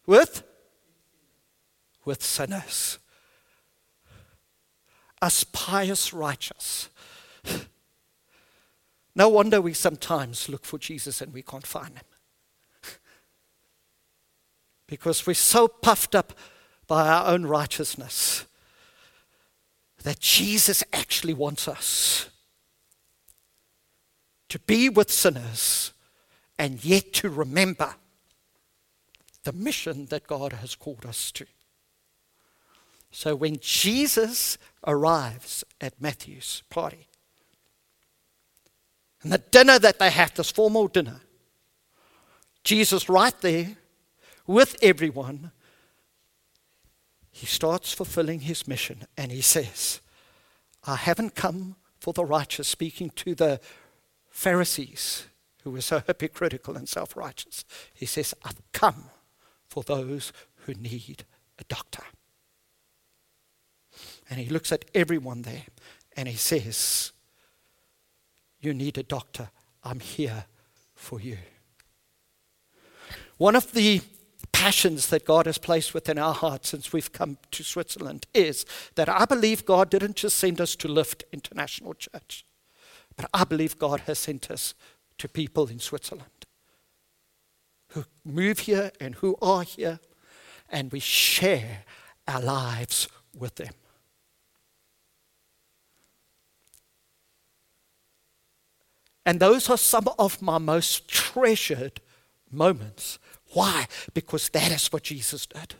With? 0.07 0.43
With 2.05 2.21
sinners. 2.21 2.99
Us 5.23 5.45
pious 5.45 6.13
righteous. 6.13 6.89
No 9.15 9.29
wonder 9.29 9.61
we 9.61 9.73
sometimes 9.73 10.49
look 10.49 10.65
for 10.65 10.81
Jesus 10.81 11.21
and 11.21 11.33
we 11.33 11.43
can't 11.43 11.65
find 11.65 11.95
him. 11.95 12.05
Because 14.89 15.29
we're 15.29 15.35
so 15.35 15.69
puffed 15.69 16.17
up 16.17 16.33
by 16.89 17.07
our 17.07 17.29
own 17.29 17.47
righteousness 17.47 18.47
that 20.03 20.19
Jesus 20.19 20.83
actually 20.93 21.35
wants 21.35 21.69
us 21.69 22.31
to 24.55 24.61
be 24.61 24.89
with 24.89 25.11
sinners 25.11 25.93
and 26.61 26.85
yet 26.85 27.13
to 27.13 27.29
remember 27.29 27.93
the 29.43 29.53
mission 29.53 30.07
that 30.11 30.29
God 30.29 30.53
has 30.53 30.77
called 30.77 31.05
us 31.05 31.33
to. 31.33 31.45
So 33.11 33.35
when 33.35 33.59
Jesus 33.61 34.57
arrives 34.87 35.65
at 35.81 36.01
Matthew's 36.01 36.63
party, 36.71 37.09
and 39.25 39.33
the 39.33 39.39
dinner 39.39 39.81
that 39.81 39.99
they 39.99 40.11
have, 40.11 40.33
this 40.35 40.53
formal 40.53 40.87
dinner, 40.87 41.21
Jesus, 42.63 43.09
right 43.09 43.35
there 43.41 43.77
with 44.47 44.77
everyone, 44.81 45.51
he 47.33 47.47
starts 47.47 47.93
fulfilling 47.93 48.39
his 48.39 48.69
mission 48.69 49.09
and 49.17 49.33
he 49.33 49.41
says, 49.41 50.01
I 50.87 50.95
haven't 50.95 51.35
come 51.35 51.75
for 51.99 52.13
the 52.13 52.25
righteous, 52.25 52.69
speaking 52.69 53.11
to 53.17 53.35
the 53.35 53.61
Pharisees 54.35 55.27
who 55.63 55.71
were 55.71 55.81
so 55.81 56.01
hypocritical 56.07 56.77
and 56.77 56.89
self 56.89 57.17
righteous. 57.17 57.65
He 57.95 58.05
says, 58.05 58.35
I've 58.45 58.61
come 58.73 59.05
for 59.69 59.85
those 59.85 60.33
who 60.67 60.75
need 60.75 61.25
a 61.59 61.65
doctor. 61.65 62.03
And 64.29 64.41
he 64.41 64.51
looks 64.51 64.73
at 64.73 64.85
everyone 64.93 65.43
there 65.43 65.63
and 66.17 66.27
he 66.27 66.37
says, 66.37 67.13
You 68.61 68.75
need 68.75 68.99
a 68.99 69.05
doctor. 69.05 69.51
I'm 69.85 70.01
here 70.01 70.47
for 70.95 71.21
you. 71.21 71.39
One 73.37 73.55
of 73.55 73.73
the 73.73 74.01
passions 74.53 75.09
that 75.09 75.25
God 75.25 75.47
has 75.47 75.59
placed 75.59 75.95
within 75.95 76.19
our 76.19 76.35
hearts 76.35 76.71
since 76.71 76.93
we've 76.93 77.13
come 77.13 77.39
to 77.53 77.63
Switzerland 77.63 78.27
is 78.35 78.67
that 78.97 79.09
I 79.09 79.27
believe 79.27 79.65
God 79.65 79.91
didn't 79.91 80.17
just 80.17 80.39
send 80.39 80.61
us 80.61 80.75
to 80.77 80.89
Lift 80.89 81.23
International 81.33 81.95
Church. 81.95 82.45
But 83.17 83.31
I 83.33 83.45
believe 83.45 83.79
God 83.79 84.01
has 84.01 84.19
sent 84.19 84.51
us 84.51 84.75
to 85.19 85.29
people 85.29 85.69
in 85.69 85.79
Switzerland 85.79 86.29
who 87.91 88.05
move 88.25 88.61
here 88.61 88.91
and 89.01 89.15
who 89.17 89.37
are 89.41 89.63
here, 89.63 90.01
and 90.69 90.91
we 90.91 90.99
share 90.99 91.85
our 92.27 92.41
lives 92.41 93.09
with 93.37 93.55
them. 93.55 93.73
And 99.25 99.41
those 99.41 99.71
are 99.71 99.79
some 99.79 100.09
of 100.19 100.43
my 100.43 100.59
most 100.59 101.09
treasured 101.09 102.01
moments. 102.51 103.19
Why? 103.53 103.87
Because 104.13 104.49
that 104.51 104.73
is 104.73 104.93
what 104.93 105.05
Jesus 105.05 105.47
did. 105.47 105.75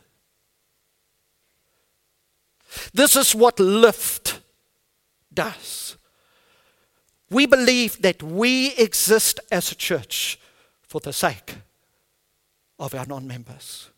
This 2.93 3.15
is 3.15 3.35
what 3.35 3.59
Lift 3.59 4.39
does. 5.33 5.97
We 7.29 7.45
believe 7.45 8.01
that 8.01 8.21
we 8.21 8.73
exist 8.75 9.39
as 9.51 9.71
a 9.71 9.75
church 9.75 10.39
for 10.81 10.99
the 10.99 11.13
sake 11.13 11.55
of 12.79 12.93
our 12.93 13.05
non 13.05 13.27
members. 13.27 13.89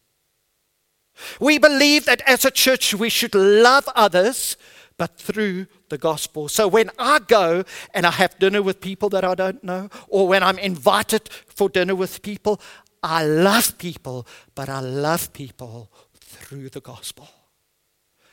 We 1.40 1.58
believe 1.58 2.06
that 2.06 2.22
as 2.26 2.46
a 2.46 2.52
church 2.52 2.94
we 2.94 3.10
should 3.10 3.36
love 3.36 3.90
others, 3.96 4.56
but 4.98 5.18
through 5.18 5.68
the 5.90 5.98
gospel. 5.98 6.48
So 6.48 6.68
when 6.68 6.90
I 6.98 7.20
go 7.20 7.64
and 7.94 8.06
I 8.06 8.12
have 8.12 8.40
dinner 8.40 8.62
with 8.62 8.82
people 8.82 9.10
that 9.10 9.24
I 9.24 9.36
don't 9.36 9.64
know, 9.64 9.90
or 10.08 10.28
when 10.28 10.44
I'm 10.44 10.60
invited 10.60 11.30
for 11.30 11.70
dinner 11.70 11.96
with 11.96 12.22
people, 12.22 12.62
I 13.04 13.26
love 13.26 13.78
people, 13.78 14.28
but 14.56 14.70
I 14.70 14.80
love 14.80 15.34
people 15.34 15.92
through 16.16 16.70
the 16.70 16.82
gospel. 16.82 17.30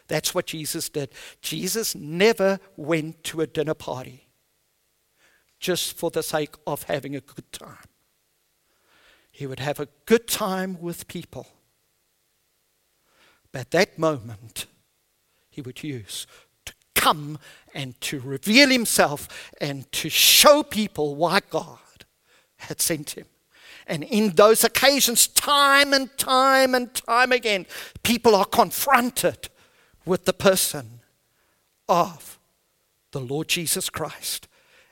That's 0.08 0.34
what 0.34 0.46
Jesus 0.46 0.88
did. 0.88 1.10
Jesus 1.40 1.94
never 1.94 2.60
went 2.76 3.24
to 3.24 3.40
a 3.40 3.46
dinner 3.46 3.74
party 3.74 4.23
just 5.64 5.96
for 5.96 6.10
the 6.10 6.22
sake 6.22 6.56
of 6.66 6.82
having 6.82 7.16
a 7.16 7.22
good 7.22 7.50
time. 7.50 7.88
He 9.32 9.46
would 9.46 9.60
have 9.60 9.80
a 9.80 9.88
good 10.04 10.28
time 10.28 10.78
with 10.78 11.08
people. 11.08 11.46
But 13.50 13.70
that 13.70 13.98
moment, 13.98 14.66
he 15.48 15.62
would 15.62 15.82
use 15.82 16.26
to 16.66 16.74
come 16.94 17.38
and 17.72 17.98
to 18.02 18.20
reveal 18.20 18.68
himself 18.68 19.50
and 19.58 19.90
to 19.92 20.10
show 20.10 20.62
people 20.62 21.14
why 21.14 21.40
God 21.48 22.04
had 22.58 22.82
sent 22.82 23.12
him. 23.12 23.24
And 23.86 24.04
in 24.04 24.34
those 24.34 24.64
occasions, 24.64 25.26
time 25.26 25.94
and 25.94 26.14
time 26.18 26.74
and 26.74 26.92
time 26.92 27.32
again, 27.32 27.64
people 28.02 28.34
are 28.34 28.44
confronted 28.44 29.48
with 30.04 30.26
the 30.26 30.34
person 30.34 31.00
of 31.88 32.38
the 33.12 33.20
Lord 33.20 33.48
Jesus 33.48 33.88
Christ. 33.88 34.46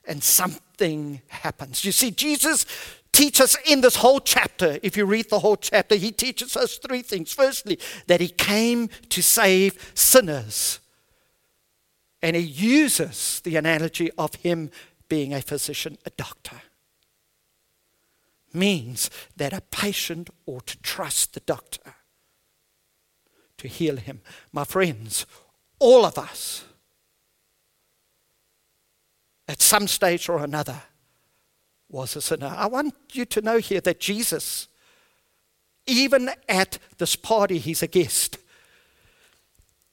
And 0.07 0.23
something 0.23 1.23
happens. 1.29 1.85
You 1.85 1.93
see, 1.93 2.11
Jesus 2.11 2.67
teaches 3.13 3.57
in 3.67 3.83
this 3.83 3.97
whole 3.97 4.21
chapter, 4.21 4.79
if 4.83 4.97
you 4.97 5.05
read 5.05 5.31
the 5.31 5.39
whole 5.39 5.57
chapter, 5.57 5.95
he 5.95 6.11
teaches 6.11 6.57
us 6.57 6.79
three 6.79 7.03
things. 7.03 7.33
Firstly, 7.33 7.79
that 8.07 8.21
he 8.21 8.29
came 8.29 8.89
to 9.11 9.23
save 9.23 9.93
sinners. 9.95 10.81
And 12.21 12.37
he 12.37 12.43
uses 12.43 13.41
the 13.45 13.57
analogy 13.57 14.11
of 14.13 14.35
him 14.37 14.71
being 15.09 15.35
a 15.35 15.43
physician, 15.43 15.99
a 16.07 16.11
doctor 16.11 16.63
means 18.55 19.11
that 19.37 19.53
a 19.53 19.61
patient 19.61 20.31
ought 20.47 20.67
to 20.67 20.81
trust 20.83 21.35
the 21.35 21.41
doctor 21.41 21.95
to 23.59 23.69
heal 23.69 23.97
him. 23.97 24.21
My 24.53 24.65
friends, 24.65 25.27
all 25.79 26.05
of 26.05 26.19
us, 26.19 26.65
at 29.49 29.61
some 29.61 29.89
stage 29.89 30.29
or 30.29 30.39
another, 30.39 30.83
was 31.89 32.17
a 32.17 32.21
sinner. 32.21 32.53
I 32.57 32.67
want 32.67 32.95
you 33.13 33.25
to 33.27 33.41
know 33.43 33.59
here 33.59 33.81
that 33.83 34.01
Jesus, 34.01 34.69
even 35.87 36.31
at 36.49 36.79
this 36.99 37.17
party, 37.17 37.59
he's 37.59 37.83
a 37.83 37.87
guest. 37.87 38.39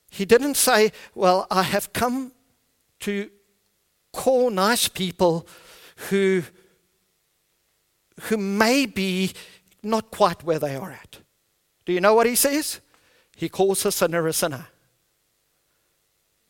He 0.10 0.26
didn't 0.26 0.56
say, 0.56 0.92
Well, 1.14 1.46
I 1.52 1.64
have 1.64 1.94
come 1.94 2.32
to 3.02 3.30
call 4.12 4.50
nice 4.50 4.88
people 4.88 5.48
who 6.10 6.44
who 8.24 8.38
may 8.38 8.86
be 8.86 9.32
not 9.82 10.12
quite 10.12 10.44
where 10.44 10.60
they 10.60 10.76
are 10.76 10.92
at. 10.92 11.20
Do 11.86 11.94
you 11.94 12.02
know 12.02 12.14
what 12.14 12.28
he 12.28 12.36
says? 12.36 12.82
He 13.36 13.48
calls 13.48 13.86
a 13.86 13.92
sinner 13.92 14.28
a 14.28 14.34
sinner. 14.34 14.68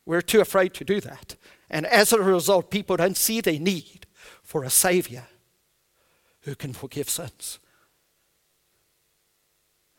We're 0.05 0.21
too 0.21 0.41
afraid 0.41 0.73
to 0.75 0.83
do 0.83 0.99
that. 1.01 1.35
And 1.69 1.85
as 1.85 2.11
a 2.11 2.21
result, 2.21 2.71
people 2.71 2.97
don't 2.97 3.17
see 3.17 3.41
their 3.41 3.59
need 3.59 4.05
for 4.41 4.63
a 4.63 4.69
Savior 4.69 5.27
who 6.41 6.55
can 6.55 6.73
forgive 6.73 7.09
sins. 7.09 7.59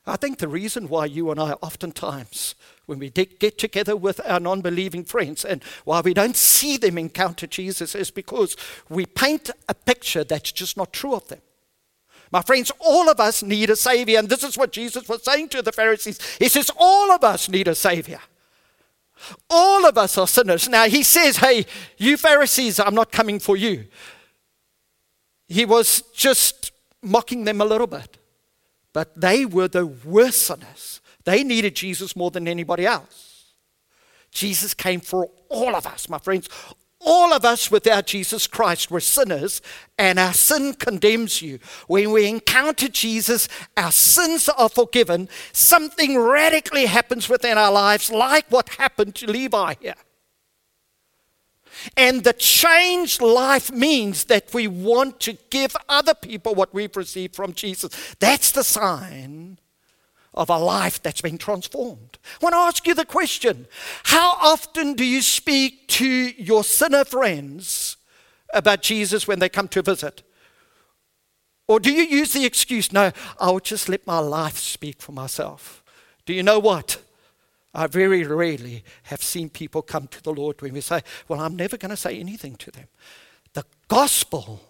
I 0.07 0.17
think 0.17 0.39
the 0.39 0.49
reason 0.49 0.89
why 0.89 1.05
you 1.05 1.31
and 1.31 1.39
I 1.39 1.53
oftentimes, 1.63 2.55
when 2.87 2.99
we 2.99 3.11
get 3.11 3.59
together 3.59 3.95
with 3.95 4.21
our 4.25 4.41
non 4.41 4.61
believing 4.61 5.05
friends 5.05 5.45
and 5.45 5.63
why 5.85 6.01
we 6.01 6.15
don't 6.15 6.37
see 6.37 6.77
them 6.77 6.99
encounter 6.99 7.47
Jesus 7.47 7.95
is 7.95 8.11
because 8.11 8.57
we 8.89 9.07
paint 9.07 9.51
a 9.69 9.75
picture 9.75 10.25
that's 10.25 10.53
just 10.53 10.77
not 10.77 10.93
true 10.93 11.15
of 11.15 11.29
them. 11.29 11.41
My 12.33 12.43
friends, 12.43 12.71
all 12.79 13.09
of 13.09 13.21
us 13.21 13.43
need 13.43 13.71
a 13.71 13.77
Savior. 13.77 14.19
And 14.19 14.29
this 14.29 14.45
is 14.45 14.57
what 14.57 14.73
Jesus 14.73 15.09
was 15.09 15.25
saying 15.25 15.49
to 15.51 15.63
the 15.63 15.73
Pharisees. 15.73 16.19
He 16.39 16.49
says, 16.49 16.71
All 16.77 17.11
of 17.11 17.25
us 17.25 17.49
need 17.49 17.69
a 17.69 17.75
Savior. 17.75 18.21
All 19.49 19.87
of 19.87 19.99
us 19.99 20.17
are 20.19 20.27
sinners. 20.27 20.69
Now, 20.69 20.85
he 20.85 21.03
says, 21.03 21.39
Hey, 21.39 21.67
you 21.99 22.17
Pharisees, 22.17 22.81
I'm 22.81 22.95
not 22.95 23.13
coming 23.13 23.39
for 23.39 23.57
you. 23.57 23.87
He 25.49 25.65
was 25.65 26.03
just 26.15 26.73
mocking 27.03 27.45
them 27.45 27.61
a 27.61 27.65
little 27.65 27.87
bit. 27.87 28.19
But 28.93 29.21
they 29.21 29.45
were 29.45 29.69
the 29.69 29.87
worst 29.87 30.43
sinners. 30.43 31.01
They 31.25 31.45
needed 31.45 31.77
Jesus 31.77 32.17
more 32.17 32.31
than 32.31 32.49
anybody 32.49 32.87
else. 32.87 33.55
Jesus 34.31 34.75
came 34.75 35.01
for 35.01 35.29
all 35.49 35.75
of 35.75 35.87
us, 35.87 36.09
my 36.09 36.19
friends. 36.19 36.49
All 37.03 37.33
of 37.33 37.47
us 37.47 37.71
without 37.71 38.07
Jesus 38.07 38.47
Christ 38.47 38.91
were 38.91 39.01
sinners, 39.01 39.63
and 39.99 40.19
our 40.19 40.35
sin 40.35 40.75
condemns 40.75 41.41
you. 41.41 41.59
When 41.87 42.11
we 42.13 42.29
encounter 42.29 42.89
Jesus, 42.89 43.49
our 43.77 43.91
sins 43.91 44.51
are 44.51 44.69
forgiven. 44.69 45.29
Something 45.53 46.19
radically 46.19 46.87
happens 46.87 47.29
within 47.29 47.57
our 47.57 47.73
lives, 47.73 48.11
like 48.11 48.47
what 48.51 48.69
happened 48.71 49.15
to 49.17 49.31
Levi 49.31 49.75
here. 49.81 49.95
And 51.97 52.23
the 52.23 52.35
changed 52.35 53.23
life 53.23 53.73
means 53.73 54.25
that 54.25 54.53
we 54.53 54.67
want 54.67 55.21
to 55.21 55.39
give 55.49 55.75
other 55.89 56.15
people 56.15 56.55
what 56.55 56.75
we've 56.75 56.95
received 56.95 57.35
from 57.35 57.55
Jesus. 57.55 58.15
That's 58.19 58.51
the 58.53 58.65
sign 58.65 59.59
of 60.35 60.49
a 60.49 60.59
life 60.59 61.03
that's 61.03 61.21
been 61.21 61.38
transformed. 61.38 62.19
I 62.40 62.45
want 62.45 62.53
to 62.55 62.59
ask 62.59 62.87
you 62.87 62.95
the 62.95 63.05
question 63.05 63.66
How 64.05 64.33
often 64.40 64.95
do 64.95 65.05
you 65.05 65.23
speak 65.23 65.88
to 65.88 66.07
your 66.07 66.64
sinner 66.64 67.05
friends 67.05 67.97
about 68.53 68.83
Jesus 68.83 69.27
when 69.27 69.38
they 69.38 69.49
come 69.49 69.69
to 69.69 69.83
visit? 69.83 70.23
Or 71.66 71.79
do 71.79 71.93
you 71.93 72.03
use 72.03 72.33
the 72.33 72.45
excuse, 72.45 72.93
no, 72.93 73.12
I'll 73.38 73.61
just 73.61 73.88
let 73.88 74.05
my 74.07 74.19
life 74.19 74.59
speak 74.59 75.01
for 75.01 75.12
myself? 75.12 75.85
Do 76.27 76.33
you 76.33 76.43
know 76.43 76.59
what? 76.59 77.01
I 77.73 77.87
very 77.87 78.25
rarely 78.25 78.83
have 79.05 79.23
seen 79.23 79.49
people 79.49 79.83
come 79.83 80.09
to 80.09 80.23
the 80.23 80.33
Lord 80.33 80.61
when 80.61 80.73
we 80.73 80.81
say, 80.81 81.03
Well, 81.29 81.40
I'm 81.40 81.57
never 81.57 81.77
going 81.77 81.90
to 81.90 81.97
say 81.97 82.19
anything 82.19 82.57
to 82.57 82.71
them. 82.71 82.88
The 83.53 83.64
gospel 83.88 84.61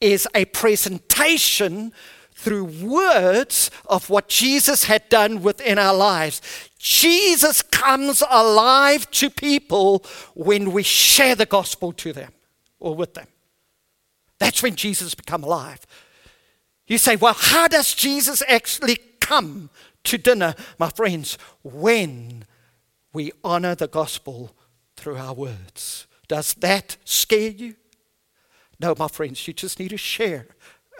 is 0.00 0.26
a 0.34 0.44
presentation 0.46 1.92
through 2.42 2.64
words 2.64 3.70
of 3.86 4.10
what 4.10 4.28
Jesus 4.28 4.84
had 4.84 5.08
done 5.08 5.42
within 5.42 5.78
our 5.78 5.94
lives. 5.94 6.42
Jesus 6.76 7.62
comes 7.62 8.22
alive 8.28 9.08
to 9.12 9.30
people 9.30 10.04
when 10.34 10.72
we 10.72 10.82
share 10.82 11.36
the 11.36 11.46
gospel 11.46 11.92
to 11.92 12.12
them 12.12 12.32
or 12.80 12.96
with 12.96 13.14
them. 13.14 13.28
That's 14.40 14.60
when 14.60 14.74
Jesus 14.74 15.14
become 15.14 15.44
alive. 15.44 15.86
You 16.88 16.98
say, 16.98 17.14
well, 17.14 17.36
how 17.36 17.68
does 17.68 17.94
Jesus 17.94 18.42
actually 18.48 18.98
come 19.20 19.70
to 20.02 20.18
dinner, 20.18 20.56
my 20.80 20.90
friends? 20.90 21.38
When 21.62 22.44
we 23.12 23.30
honor 23.44 23.76
the 23.76 23.86
gospel 23.86 24.56
through 24.96 25.16
our 25.16 25.34
words. 25.34 26.08
Does 26.26 26.54
that 26.54 26.96
scare 27.04 27.50
you? 27.50 27.76
No, 28.80 28.96
my 28.98 29.06
friends, 29.06 29.46
you 29.46 29.54
just 29.54 29.78
need 29.78 29.90
to 29.90 29.96
share 29.96 30.48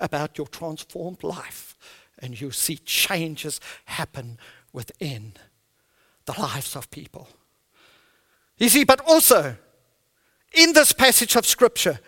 about 0.00 0.38
your 0.38 0.46
transformed 0.46 1.22
life, 1.22 1.76
and 2.18 2.40
you 2.40 2.50
see 2.50 2.76
changes 2.76 3.60
happen 3.86 4.38
within 4.72 5.34
the 6.26 6.40
lives 6.40 6.76
of 6.76 6.90
people. 6.90 7.28
You 8.58 8.68
see, 8.68 8.84
but 8.84 9.00
also 9.00 9.56
in 10.52 10.72
this 10.72 10.92
passage 10.92 11.36
of 11.36 11.46
Scripture, 11.46 12.00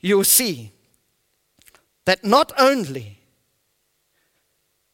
you'll 0.00 0.24
see 0.24 0.72
that 2.04 2.24
not 2.24 2.52
only 2.58 3.18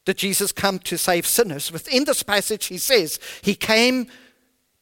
did 0.05 0.17
Jesus 0.17 0.51
come 0.51 0.79
to 0.79 0.97
save 0.97 1.27
sinners, 1.27 1.71
within 1.71 2.05
this 2.05 2.23
passage, 2.23 2.67
he 2.67 2.77
says 2.77 3.19
he 3.41 3.55
came 3.55 4.07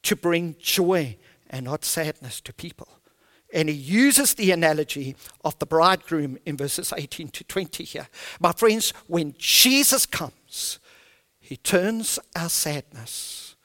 to 0.04 0.16
bring 0.16 0.56
joy 0.60 1.18
and 1.50 1.66
not 1.66 1.84
sadness 1.84 2.40
to 2.42 2.54
people. 2.54 2.88
And 3.54 3.68
he 3.68 3.76
uses 3.76 4.36
the 4.36 4.52
analogy 4.52 5.16
of 5.44 5.58
the 5.60 5.66
bridegroom 5.66 6.38
in 6.46 6.56
verses 6.56 6.94
18 6.96 7.30
to 7.30 7.44
20 7.44 7.84
here. 7.84 8.08
My 8.40 8.52
friends, 8.52 8.94
when 9.08 9.34
Jesus 9.38 10.06
comes, 10.06 10.80
he 11.40 11.58
turns 11.58 12.20
our 12.36 12.50
sadness 12.50 13.56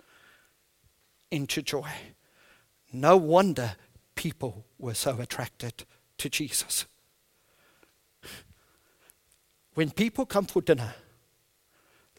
into 1.30 1.60
joy. 1.60 1.90
No 2.92 3.16
wonder 3.16 3.76
people 4.14 4.64
were 4.78 4.94
so 4.94 5.18
attracted 5.20 5.84
to 6.18 6.30
Jesus. 6.30 6.86
When 9.74 9.90
people 9.90 10.24
come 10.24 10.46
for 10.46 10.62
dinner, 10.62 10.94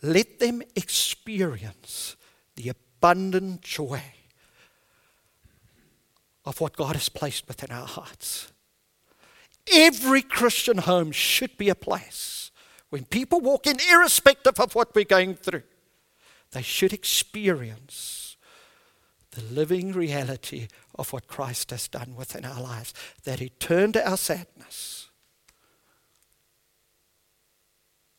let 0.02 0.40
them 0.40 0.62
experience 0.76 2.16
the 2.56 2.70
abundant 2.70 3.62
joy 3.62 4.02
of 6.46 6.62
what 6.62 6.76
God 6.76 6.96
has 6.96 7.10
placed 7.10 7.48
within 7.48 7.72
our 7.72 7.88
hearts. 7.88 8.52
Every 9.72 10.22
Christian 10.22 10.78
home 10.80 11.12
should 11.12 11.58
be 11.58 11.70
a 11.70 11.76
place 11.76 12.36
when 12.96 13.04
people 13.04 13.42
walk 13.42 13.68
in, 13.68 13.78
irrespective 13.92 14.58
of 14.58 14.74
what 14.74 14.96
we're 14.96 15.04
going 15.04 15.36
through, 15.36 15.64
they 16.52 16.62
should 16.62 16.94
experience 16.94 18.38
the 19.32 19.42
living 19.42 19.92
reality 19.92 20.70
of 20.98 21.12
what 21.12 21.28
Christ 21.28 21.72
has 21.72 21.90
done 21.90 22.16
within 22.16 22.46
our 22.46 22.62
lives, 22.62 22.94
that 23.26 23.42
He 23.42 23.50
turned 23.50 23.98
our 23.98 24.16
sadness 24.16 25.10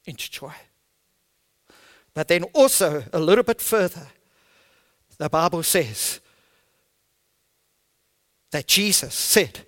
into 0.05 0.31
joy. 0.31 0.53
But 2.13 2.29
then 2.29 2.43
also, 2.53 3.05
a 3.15 3.19
little 3.19 3.45
bit 3.45 3.63
further, 3.63 4.09
the 5.17 5.31
Bible 5.31 5.63
says 5.63 6.21
that 8.51 8.67
Jesus 8.67 9.15
said 9.15 9.61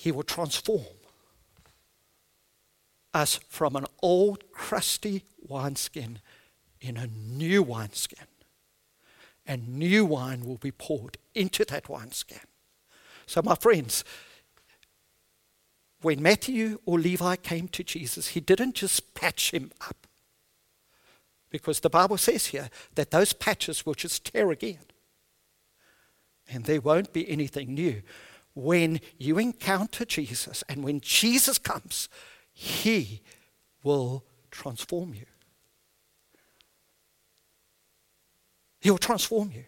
He 0.00 0.10
will 0.10 0.22
transform 0.22 0.86
us 3.12 3.38
from 3.48 3.76
an 3.76 3.86
old 4.02 4.50
crusty 4.52 5.24
wineskin 5.46 6.20
in 6.80 6.96
a 6.96 7.06
new 7.06 7.62
wineskin. 7.62 8.26
And 9.46 9.68
new 9.68 10.04
wine 10.06 10.44
will 10.44 10.58
be 10.58 10.70
poured 10.70 11.18
into 11.34 11.64
that 11.66 11.88
wineskin. 11.88 12.40
So, 13.26 13.42
my 13.42 13.54
friends, 13.54 14.04
when 16.02 16.22
Matthew 16.22 16.80
or 16.86 16.98
Levi 16.98 17.36
came 17.36 17.68
to 17.68 17.84
Jesus, 17.84 18.28
he 18.28 18.40
didn't 18.40 18.76
just 18.76 19.14
patch 19.14 19.50
him 19.50 19.70
up. 19.82 20.06
Because 21.50 21.80
the 21.80 21.90
Bible 21.90 22.16
says 22.16 22.46
here 22.46 22.70
that 22.94 23.10
those 23.10 23.32
patches 23.32 23.84
will 23.84 23.94
just 23.94 24.24
tear 24.24 24.50
again. 24.50 24.78
And 26.50 26.64
there 26.64 26.80
won't 26.80 27.12
be 27.12 27.28
anything 27.30 27.74
new. 27.74 28.02
When 28.54 29.00
you 29.18 29.38
encounter 29.38 30.04
Jesus 30.04 30.64
and 30.68 30.82
when 30.82 31.00
Jesus 31.00 31.58
comes, 31.58 32.08
he 32.52 33.22
will 33.82 34.24
transform 34.50 35.14
you. 35.14 35.26
He 38.80 38.90
will 38.90 38.98
transform 38.98 39.52
you. 39.54 39.64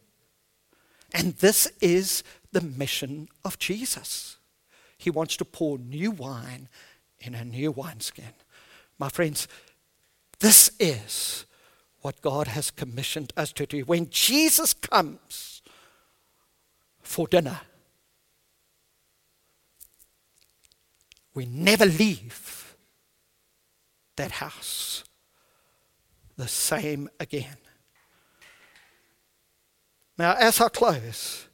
And 1.15 1.35
this 1.37 1.71
is 1.81 2.25
the 2.51 2.61
mission 2.61 3.29
of 3.45 3.59
Jesus. 3.59 4.39
He 4.99 5.11
wants 5.11 5.37
to 5.37 5.45
pour 5.45 5.79
new 5.79 6.11
wine 6.11 6.69
in 7.21 7.35
a 7.35 7.45
new 7.45 7.71
wineskin. 7.71 8.33
My 8.99 9.09
friends, 9.09 9.47
this 10.41 10.71
is 10.81 11.45
what 12.01 12.21
God 12.21 12.49
has 12.49 12.71
commissioned 12.71 13.33
us 13.37 13.53
to 13.53 13.67
do. 13.67 13.81
When 13.83 14.11
Jesus 14.11 14.73
comes 14.75 15.52
for 17.03 17.27
dinner, 17.27 17.61
we 21.35 21.47
never 21.47 21.87
leave 21.87 22.77
that 24.17 24.33
house 24.33 25.05
the 26.37 26.49
same 26.49 27.09
again. 27.21 27.57
Now, 30.19 30.35
as 30.35 30.61
I 30.61 30.69
close, 30.69 31.47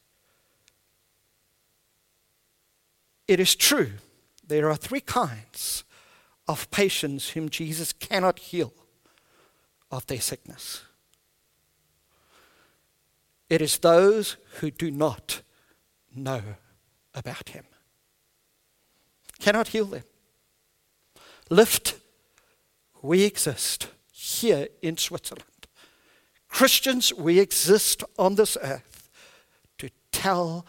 it 3.26 3.40
is 3.40 3.54
true 3.54 3.92
there 4.46 4.70
are 4.70 4.76
three 4.76 5.00
kinds 5.00 5.84
of 6.48 6.70
patients 6.70 7.30
whom 7.30 7.50
Jesus 7.50 7.92
cannot 7.92 8.38
heal 8.38 8.72
of 9.90 10.06
their 10.06 10.20
sickness. 10.20 10.82
It 13.48 13.62
is 13.62 13.78
those 13.78 14.36
who 14.60 14.70
do 14.70 14.90
not 14.90 15.42
know 16.14 16.42
about 17.14 17.50
Him. 17.50 17.64
Cannot 19.40 19.68
heal 19.68 19.86
them. 19.86 20.04
Lift 21.48 21.98
we 23.02 23.24
exist 23.24 23.88
here 24.10 24.68
in 24.82 24.96
Switzerland. 24.96 25.44
Christians, 26.48 27.14
we 27.14 27.38
exist 27.38 28.02
on 28.18 28.34
this 28.34 28.56
earth 28.60 29.08
to 29.78 29.90
tell 30.12 30.66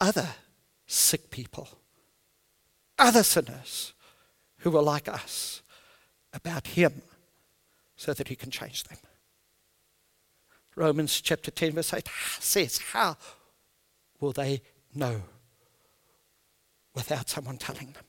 other 0.00 0.28
sick 0.86 1.30
people, 1.30 1.68
other 2.98 3.22
sinners 3.22 3.94
who 4.58 4.76
are 4.76 4.82
like 4.82 5.08
us, 5.08 5.62
about 6.32 6.68
Him 6.68 7.02
so 7.96 8.12
that 8.12 8.28
He 8.28 8.36
can 8.36 8.50
change 8.50 8.84
them. 8.84 8.98
Romans 10.78 11.20
chapter 11.20 11.50
10, 11.50 11.72
verse 11.72 11.92
8 11.92 12.08
says, 12.38 12.78
How 12.78 13.16
will 14.20 14.32
they 14.32 14.62
know 14.94 15.22
without 16.94 17.28
someone 17.28 17.56
telling 17.56 17.92
them? 17.92 18.04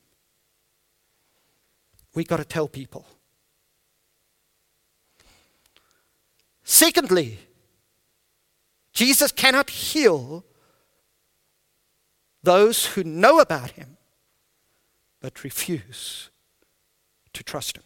We've 2.13 2.27
got 2.27 2.37
to 2.37 2.45
tell 2.45 2.67
people. 2.67 3.07
Secondly, 6.63 7.39
Jesus 8.93 9.31
cannot 9.31 9.71
heal 9.71 10.45
those 12.43 12.85
who 12.87 13.03
know 13.03 13.39
about 13.39 13.71
him 13.71 13.97
but 15.19 15.43
refuse 15.43 16.29
to 17.33 17.43
trust 17.43 17.77
him. 17.77 17.83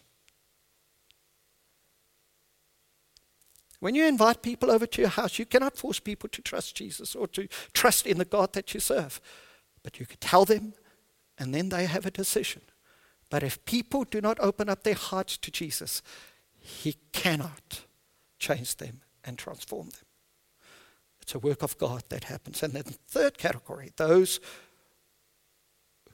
When 3.83 3.95
you 3.95 4.05
invite 4.05 4.41
people 4.41 4.71
over 4.71 4.85
to 4.85 5.01
your 5.01 5.09
house, 5.09 5.37
you 5.37 5.45
cannot 5.45 5.75
force 5.75 5.99
people 5.99 6.29
to 6.29 6.41
trust 6.41 6.73
Jesus 6.73 7.15
or 7.17 7.27
to 7.27 7.49
trust 7.73 8.07
in 8.07 8.17
the 8.17 8.23
God 8.23 8.53
that 8.53 8.73
you 8.73 8.79
serve. 8.79 9.19
But 9.83 9.99
you 9.99 10.05
can 10.05 10.19
tell 10.19 10.45
them, 10.45 10.71
and 11.37 11.53
then 11.53 11.67
they 11.67 11.85
have 11.85 12.05
a 12.05 12.09
decision. 12.09 12.61
But 13.29 13.43
if 13.43 13.65
people 13.65 14.05
do 14.05 14.21
not 14.21 14.39
open 14.39 14.69
up 14.69 14.83
their 14.83 14.93
hearts 14.93 15.35
to 15.35 15.51
Jesus, 15.51 16.01
He 16.57 16.95
cannot 17.11 17.81
change 18.39 18.77
them 18.77 19.01
and 19.25 19.37
transform 19.37 19.89
them. 19.89 20.07
It's 21.21 21.35
a 21.35 21.39
work 21.39 21.61
of 21.61 21.77
God 21.77 22.03
that 22.07 22.23
happens. 22.23 22.63
And 22.63 22.71
then 22.71 22.83
the 22.85 22.93
third 22.93 23.37
category, 23.37 23.91
those 23.97 24.39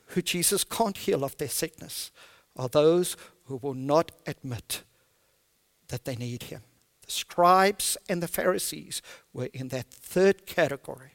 who 0.07 0.23
Jesus 0.23 0.63
can't 0.63 0.97
heal 0.97 1.23
of 1.23 1.37
their 1.37 1.47
sickness, 1.49 2.09
are 2.55 2.67
those 2.67 3.15
who 3.45 3.57
will 3.57 3.75
not 3.75 4.11
admit 4.25 4.81
that 5.89 6.05
they 6.05 6.15
need 6.15 6.41
him. 6.41 6.63
Scribes 7.11 7.97
and 8.07 8.21
the 8.21 8.27
Pharisees 8.27 9.01
were 9.33 9.49
in 9.53 9.69
that 9.69 9.91
third 9.91 10.45
category, 10.45 11.13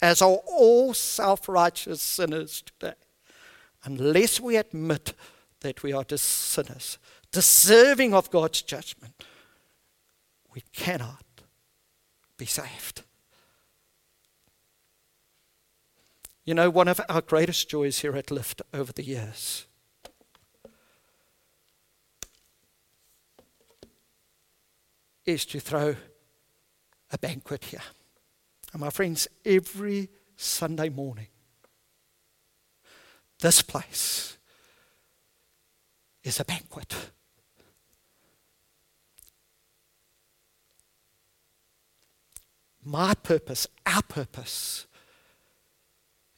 as 0.00 0.20
are 0.22 0.40
all 0.46 0.94
self 0.94 1.48
righteous 1.48 2.02
sinners 2.02 2.62
today. 2.62 2.94
Unless 3.84 4.40
we 4.40 4.56
admit 4.56 5.14
that 5.60 5.82
we 5.82 5.92
are 5.92 6.04
sinners, 6.16 6.98
deserving 7.32 8.14
of 8.14 8.30
God's 8.30 8.62
judgment, 8.62 9.24
we 10.54 10.62
cannot 10.72 11.24
be 12.36 12.46
saved. 12.46 13.02
You 16.44 16.54
know, 16.54 16.68
one 16.68 16.88
of 16.88 17.00
our 17.08 17.22
greatest 17.22 17.70
joys 17.70 18.00
here 18.00 18.16
at 18.16 18.30
Lift 18.30 18.60
over 18.72 18.92
the 18.92 19.04
years 19.04 19.66
is 25.24 25.44
to 25.46 25.60
throw 25.60 25.96
a 27.10 27.18
banquet 27.18 27.64
here. 27.64 27.82
And 28.72 28.80
my 28.80 28.90
friends, 28.90 29.28
every 29.44 30.10
Sunday 30.36 30.88
morning, 30.88 31.28
this 33.38 33.62
place 33.62 34.36
is 36.22 36.40
a 36.40 36.44
banquet. 36.44 36.94
My 42.82 43.14
purpose, 43.14 43.66
our 43.86 44.02
purpose, 44.02 44.86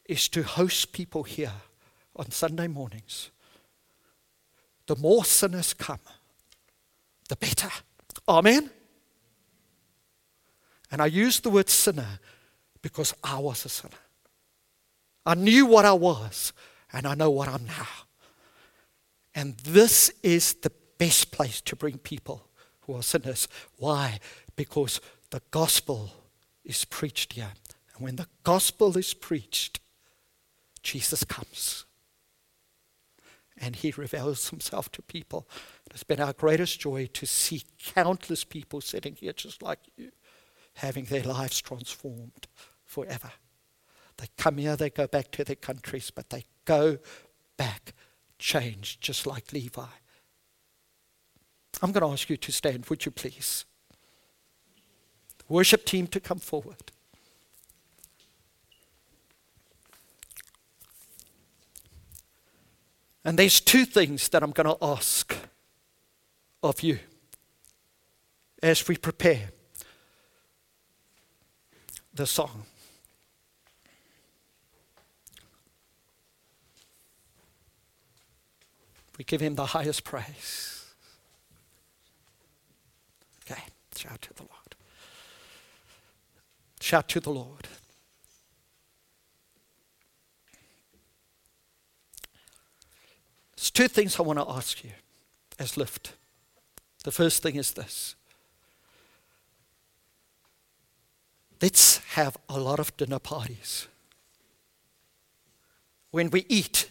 is 0.05 0.29
to 0.29 0.42
host 0.42 0.92
people 0.92 1.25
here 1.25 1.53
on 2.14 2.31
Sunday 2.31 2.68
mornings. 2.68 3.31
The 4.87 4.96
more 4.96 5.25
sinners 5.25 5.75
come, 5.75 5.98
the 7.29 7.37
better. 7.37 7.71
Amen? 8.29 8.71
And 10.97 11.03
I 11.03 11.09
use 11.09 11.40
the 11.40 11.51
word 11.51 11.69
sinner 11.69 12.21
because 12.81 13.13
I 13.23 13.38
was 13.38 13.67
a 13.67 13.69
sinner. 13.69 13.92
I 15.27 15.35
knew 15.35 15.67
what 15.67 15.85
I 15.85 15.92
was, 15.92 16.55
and 16.90 17.07
I 17.07 17.15
know 17.15 17.29
what 17.29 17.49
I'm 17.49 17.67
now. 17.67 17.87
And 19.35 19.59
this 19.59 20.11
is 20.23 20.55
the 20.55 20.73
best 20.97 21.33
place 21.33 21.61
to 21.61 21.77
bring 21.77 21.99
people 21.99 22.49
who 22.81 22.94
are 22.94 23.03
sinners. 23.03 23.47
Why? 23.77 24.21
Because 24.57 25.03
the 25.29 25.42
gospel 25.51 26.13
is 26.65 26.87
preached 26.87 27.35
here. 27.35 27.53
And 27.94 28.03
when 28.03 28.17
the 28.17 28.29
gospel 28.42 28.97
is 28.97 29.13
preached, 29.13 29.81
Jesus 30.83 31.25
comes. 31.25 31.85
And 33.59 33.77
he 33.77 33.92
reveals 33.99 34.49
himself 34.49 34.90
to 34.92 35.03
people. 35.03 35.47
It's 35.90 36.05
been 36.05 36.21
our 36.21 36.33
greatest 36.33 36.81
joy 36.81 37.11
to 37.13 37.27
see 37.27 37.65
countless 37.85 38.44
people 38.44 38.81
sitting 38.81 39.15
here 39.15 39.35
just 39.35 39.63
like 39.63 39.81
you, 39.99 40.13
having 40.77 41.04
their 41.04 41.22
lives 41.22 41.60
transformed 41.60 42.46
forever. 42.85 43.33
They 44.18 44.29
come 44.37 44.58
here, 44.58 44.77
they 44.77 44.90
go 44.90 45.06
back 45.06 45.31
to 45.33 45.44
their 45.44 45.56
countries, 45.56 46.10
but 46.10 46.31
they 46.31 46.44
go 46.64 46.98
back 47.56 47.92
changed, 48.38 49.00
just 49.00 49.27
like 49.27 49.52
Levi. 49.52 49.87
I'm 51.83 51.92
going 51.92 52.02
to 52.02 52.12
ask 52.12 52.31
you 52.31 52.37
to 52.37 52.52
stand, 52.52 52.87
would 52.87 53.04
you 53.04 53.10
please? 53.10 53.64
The 55.38 55.44
worship 55.48 55.85
team 55.85 56.06
to 56.08 56.20
come 56.20 56.38
forward. 56.38 56.92
And 63.24 63.38
there's 63.38 63.60
two 63.60 63.85
things 63.85 64.29
that 64.29 64.42
I'm 64.42 64.52
going 64.52 64.68
to 64.68 64.79
ask 64.81 65.37
of 66.62 66.83
you 66.83 67.00
as 68.62 68.87
we 68.88 68.96
prepare 68.96 69.50
the 72.17 72.27
song. 72.27 72.64
We 79.19 79.25
give 79.25 79.40
him 79.40 79.54
the 79.54 79.67
highest 79.67 80.04
praise. 80.04 80.85
Okay, 83.50 83.62
shout 83.96 84.21
to 84.23 84.35
the 84.35 84.42
Lord. 84.42 84.75
Shout 86.81 87.08
to 87.08 87.21
the 87.21 87.31
Lord. 87.31 87.69
There's 93.56 93.71
two 93.71 93.88
things 93.88 94.19
I 94.21 94.23
want 94.23 94.38
to 94.38 94.48
ask 94.48 94.85
you 94.85 94.90
as 95.58 95.77
Lift. 95.77 96.12
The 97.04 97.10
first 97.12 97.42
thing 97.42 97.56
is 97.56 97.73
this 97.73 98.17
let's 101.61 101.98
have 102.15 102.37
a 102.48 102.59
lot 102.59 102.81
of 102.81 102.96
dinner 102.96 103.19
parties. 103.19 103.88
When 106.11 106.31
we 106.31 106.46
eat, 106.48 106.90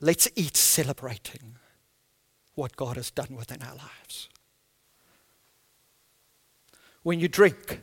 let's 0.00 0.28
eat 0.36 0.56
celebrating 0.56 1.56
what 2.54 2.76
God 2.76 2.96
has 2.96 3.10
done 3.10 3.36
within 3.36 3.62
our 3.62 3.76
lives. 3.76 4.28
When 7.02 7.20
you 7.20 7.28
drink, 7.28 7.80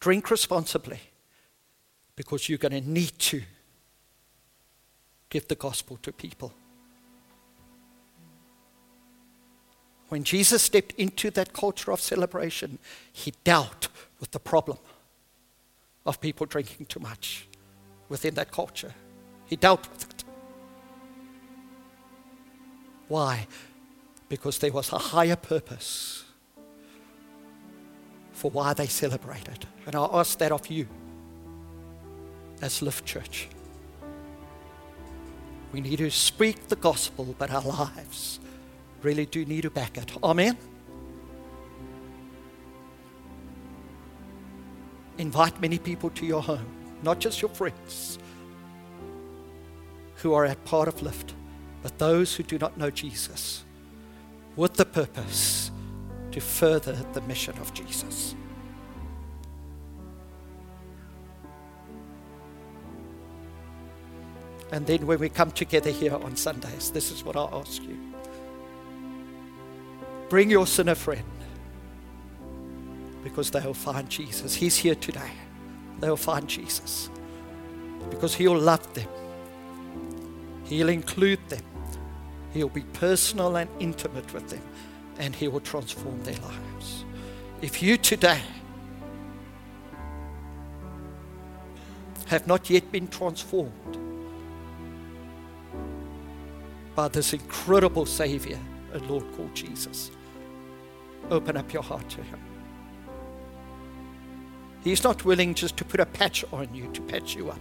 drink 0.00 0.30
responsibly 0.30 1.00
because 2.16 2.48
you're 2.48 2.58
going 2.58 2.72
to 2.72 2.80
need 2.80 3.18
to 3.18 3.42
give 5.28 5.48
the 5.48 5.54
gospel 5.54 5.98
to 6.02 6.12
people. 6.12 6.52
When 10.14 10.22
Jesus 10.22 10.62
stepped 10.62 10.92
into 10.92 11.28
that 11.32 11.52
culture 11.52 11.90
of 11.90 12.00
celebration, 12.00 12.78
he 13.12 13.32
dealt 13.42 13.88
with 14.20 14.30
the 14.30 14.38
problem 14.38 14.78
of 16.06 16.20
people 16.20 16.46
drinking 16.46 16.86
too 16.86 17.00
much 17.00 17.48
within 18.08 18.34
that 18.34 18.52
culture. 18.52 18.94
He 19.46 19.56
dealt 19.56 19.90
with 19.90 20.04
it. 20.04 20.24
Why? 23.08 23.48
Because 24.28 24.58
there 24.58 24.70
was 24.70 24.92
a 24.92 24.98
higher 24.98 25.34
purpose 25.34 26.22
for 28.34 28.52
why 28.52 28.72
they 28.72 28.86
celebrated. 28.86 29.66
And 29.84 29.96
I 29.96 30.04
ask 30.12 30.38
that 30.38 30.52
of 30.52 30.64
you 30.68 30.86
as 32.62 32.82
Lift 32.82 33.04
Church. 33.04 33.48
We 35.72 35.80
need 35.80 35.96
to 35.98 36.10
speak 36.12 36.68
the 36.68 36.76
gospel, 36.76 37.34
but 37.36 37.50
our 37.50 37.62
lives 37.62 38.38
really 39.04 39.26
do 39.26 39.44
need 39.44 39.62
to 39.62 39.70
back 39.70 39.98
it. 39.98 40.12
Amen. 40.22 40.56
Invite 45.18 45.60
many 45.60 45.78
people 45.78 46.10
to 46.10 46.26
your 46.26 46.42
home, 46.42 46.66
not 47.02 47.20
just 47.20 47.40
your 47.40 47.50
friends 47.50 48.18
who 50.16 50.32
are 50.32 50.46
a 50.46 50.54
part 50.56 50.88
of 50.88 51.02
Lift, 51.02 51.34
but 51.82 51.98
those 51.98 52.34
who 52.34 52.42
do 52.42 52.58
not 52.58 52.78
know 52.78 52.90
Jesus, 52.90 53.64
with 54.56 54.74
the 54.74 54.86
purpose 54.86 55.70
to 56.32 56.40
further 56.40 56.98
the 57.12 57.20
mission 57.22 57.56
of 57.58 57.72
Jesus. 57.74 58.34
And 64.72 64.84
then 64.86 65.06
when 65.06 65.20
we 65.20 65.28
come 65.28 65.52
together 65.52 65.90
here 65.90 66.14
on 66.14 66.34
Sundays, 66.34 66.90
this 66.90 67.12
is 67.12 67.22
what 67.22 67.36
I'll 67.36 67.54
ask 67.54 67.82
you. 67.82 67.96
Bring 70.34 70.50
your 70.50 70.66
sinner 70.66 70.96
friend 70.96 71.22
because 73.22 73.52
they'll 73.52 73.72
find 73.72 74.10
Jesus. 74.10 74.52
He's 74.52 74.76
here 74.76 74.96
today. 74.96 75.30
They'll 76.00 76.16
find 76.16 76.48
Jesus 76.48 77.08
because 78.10 78.34
He'll 78.34 78.58
love 78.58 78.92
them, 78.94 79.06
He'll 80.64 80.88
include 80.88 81.38
them, 81.48 81.62
He'll 82.52 82.68
be 82.68 82.80
personal 82.80 83.54
and 83.54 83.70
intimate 83.78 84.34
with 84.34 84.48
them, 84.48 84.62
and 85.20 85.36
He 85.36 85.46
will 85.46 85.60
transform 85.60 86.20
their 86.24 86.34
lives. 86.38 87.04
If 87.62 87.80
you 87.80 87.96
today 87.96 88.40
have 92.26 92.48
not 92.48 92.68
yet 92.68 92.90
been 92.90 93.06
transformed 93.06 93.98
by 96.96 97.06
this 97.06 97.32
incredible 97.32 98.04
Savior 98.04 98.58
and 98.92 99.08
Lord 99.08 99.24
called 99.36 99.54
Jesus, 99.54 100.10
open 101.30 101.56
up 101.56 101.72
your 101.72 101.82
heart 101.82 102.08
to 102.10 102.22
Him. 102.22 102.40
He's 104.82 105.02
not 105.02 105.24
willing 105.24 105.54
just 105.54 105.76
to 105.78 105.84
put 105.84 106.00
a 106.00 106.06
patch 106.06 106.44
on 106.52 106.74
you 106.74 106.90
to 106.92 107.00
patch 107.02 107.34
you 107.34 107.50
up. 107.50 107.60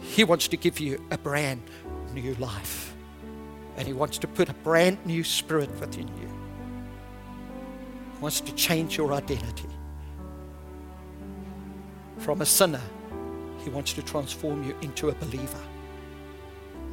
He 0.00 0.24
wants 0.24 0.48
to 0.48 0.56
give 0.56 0.80
you 0.80 1.04
a 1.10 1.18
brand 1.18 1.62
new 2.14 2.34
life. 2.36 2.94
And 3.76 3.86
He 3.86 3.92
wants 3.92 4.18
to 4.18 4.26
put 4.26 4.48
a 4.48 4.54
brand 4.54 4.98
new 5.06 5.22
spirit 5.22 5.70
within 5.78 6.08
you. 6.08 6.28
He 8.14 8.20
wants 8.20 8.40
to 8.40 8.54
change 8.54 8.96
your 8.96 9.12
identity. 9.12 9.68
From 12.18 12.40
a 12.40 12.46
sinner, 12.46 12.82
He 13.62 13.70
wants 13.70 13.92
to 13.92 14.02
transform 14.02 14.64
you 14.64 14.74
into 14.80 15.10
a 15.10 15.14
believer. 15.14 15.60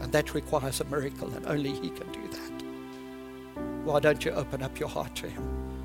And 0.01 0.11
that 0.11 0.33
requires 0.33 0.81
a 0.81 0.85
miracle, 0.85 1.33
and 1.33 1.45
only 1.47 1.71
He 1.71 1.89
can 1.89 2.11
do 2.11 2.27
that. 2.27 2.54
Why 3.85 3.99
don't 3.99 4.25
you 4.25 4.31
open 4.31 4.63
up 4.63 4.79
your 4.79 4.89
heart 4.89 5.13
to 5.17 5.29
Him? 5.29 5.65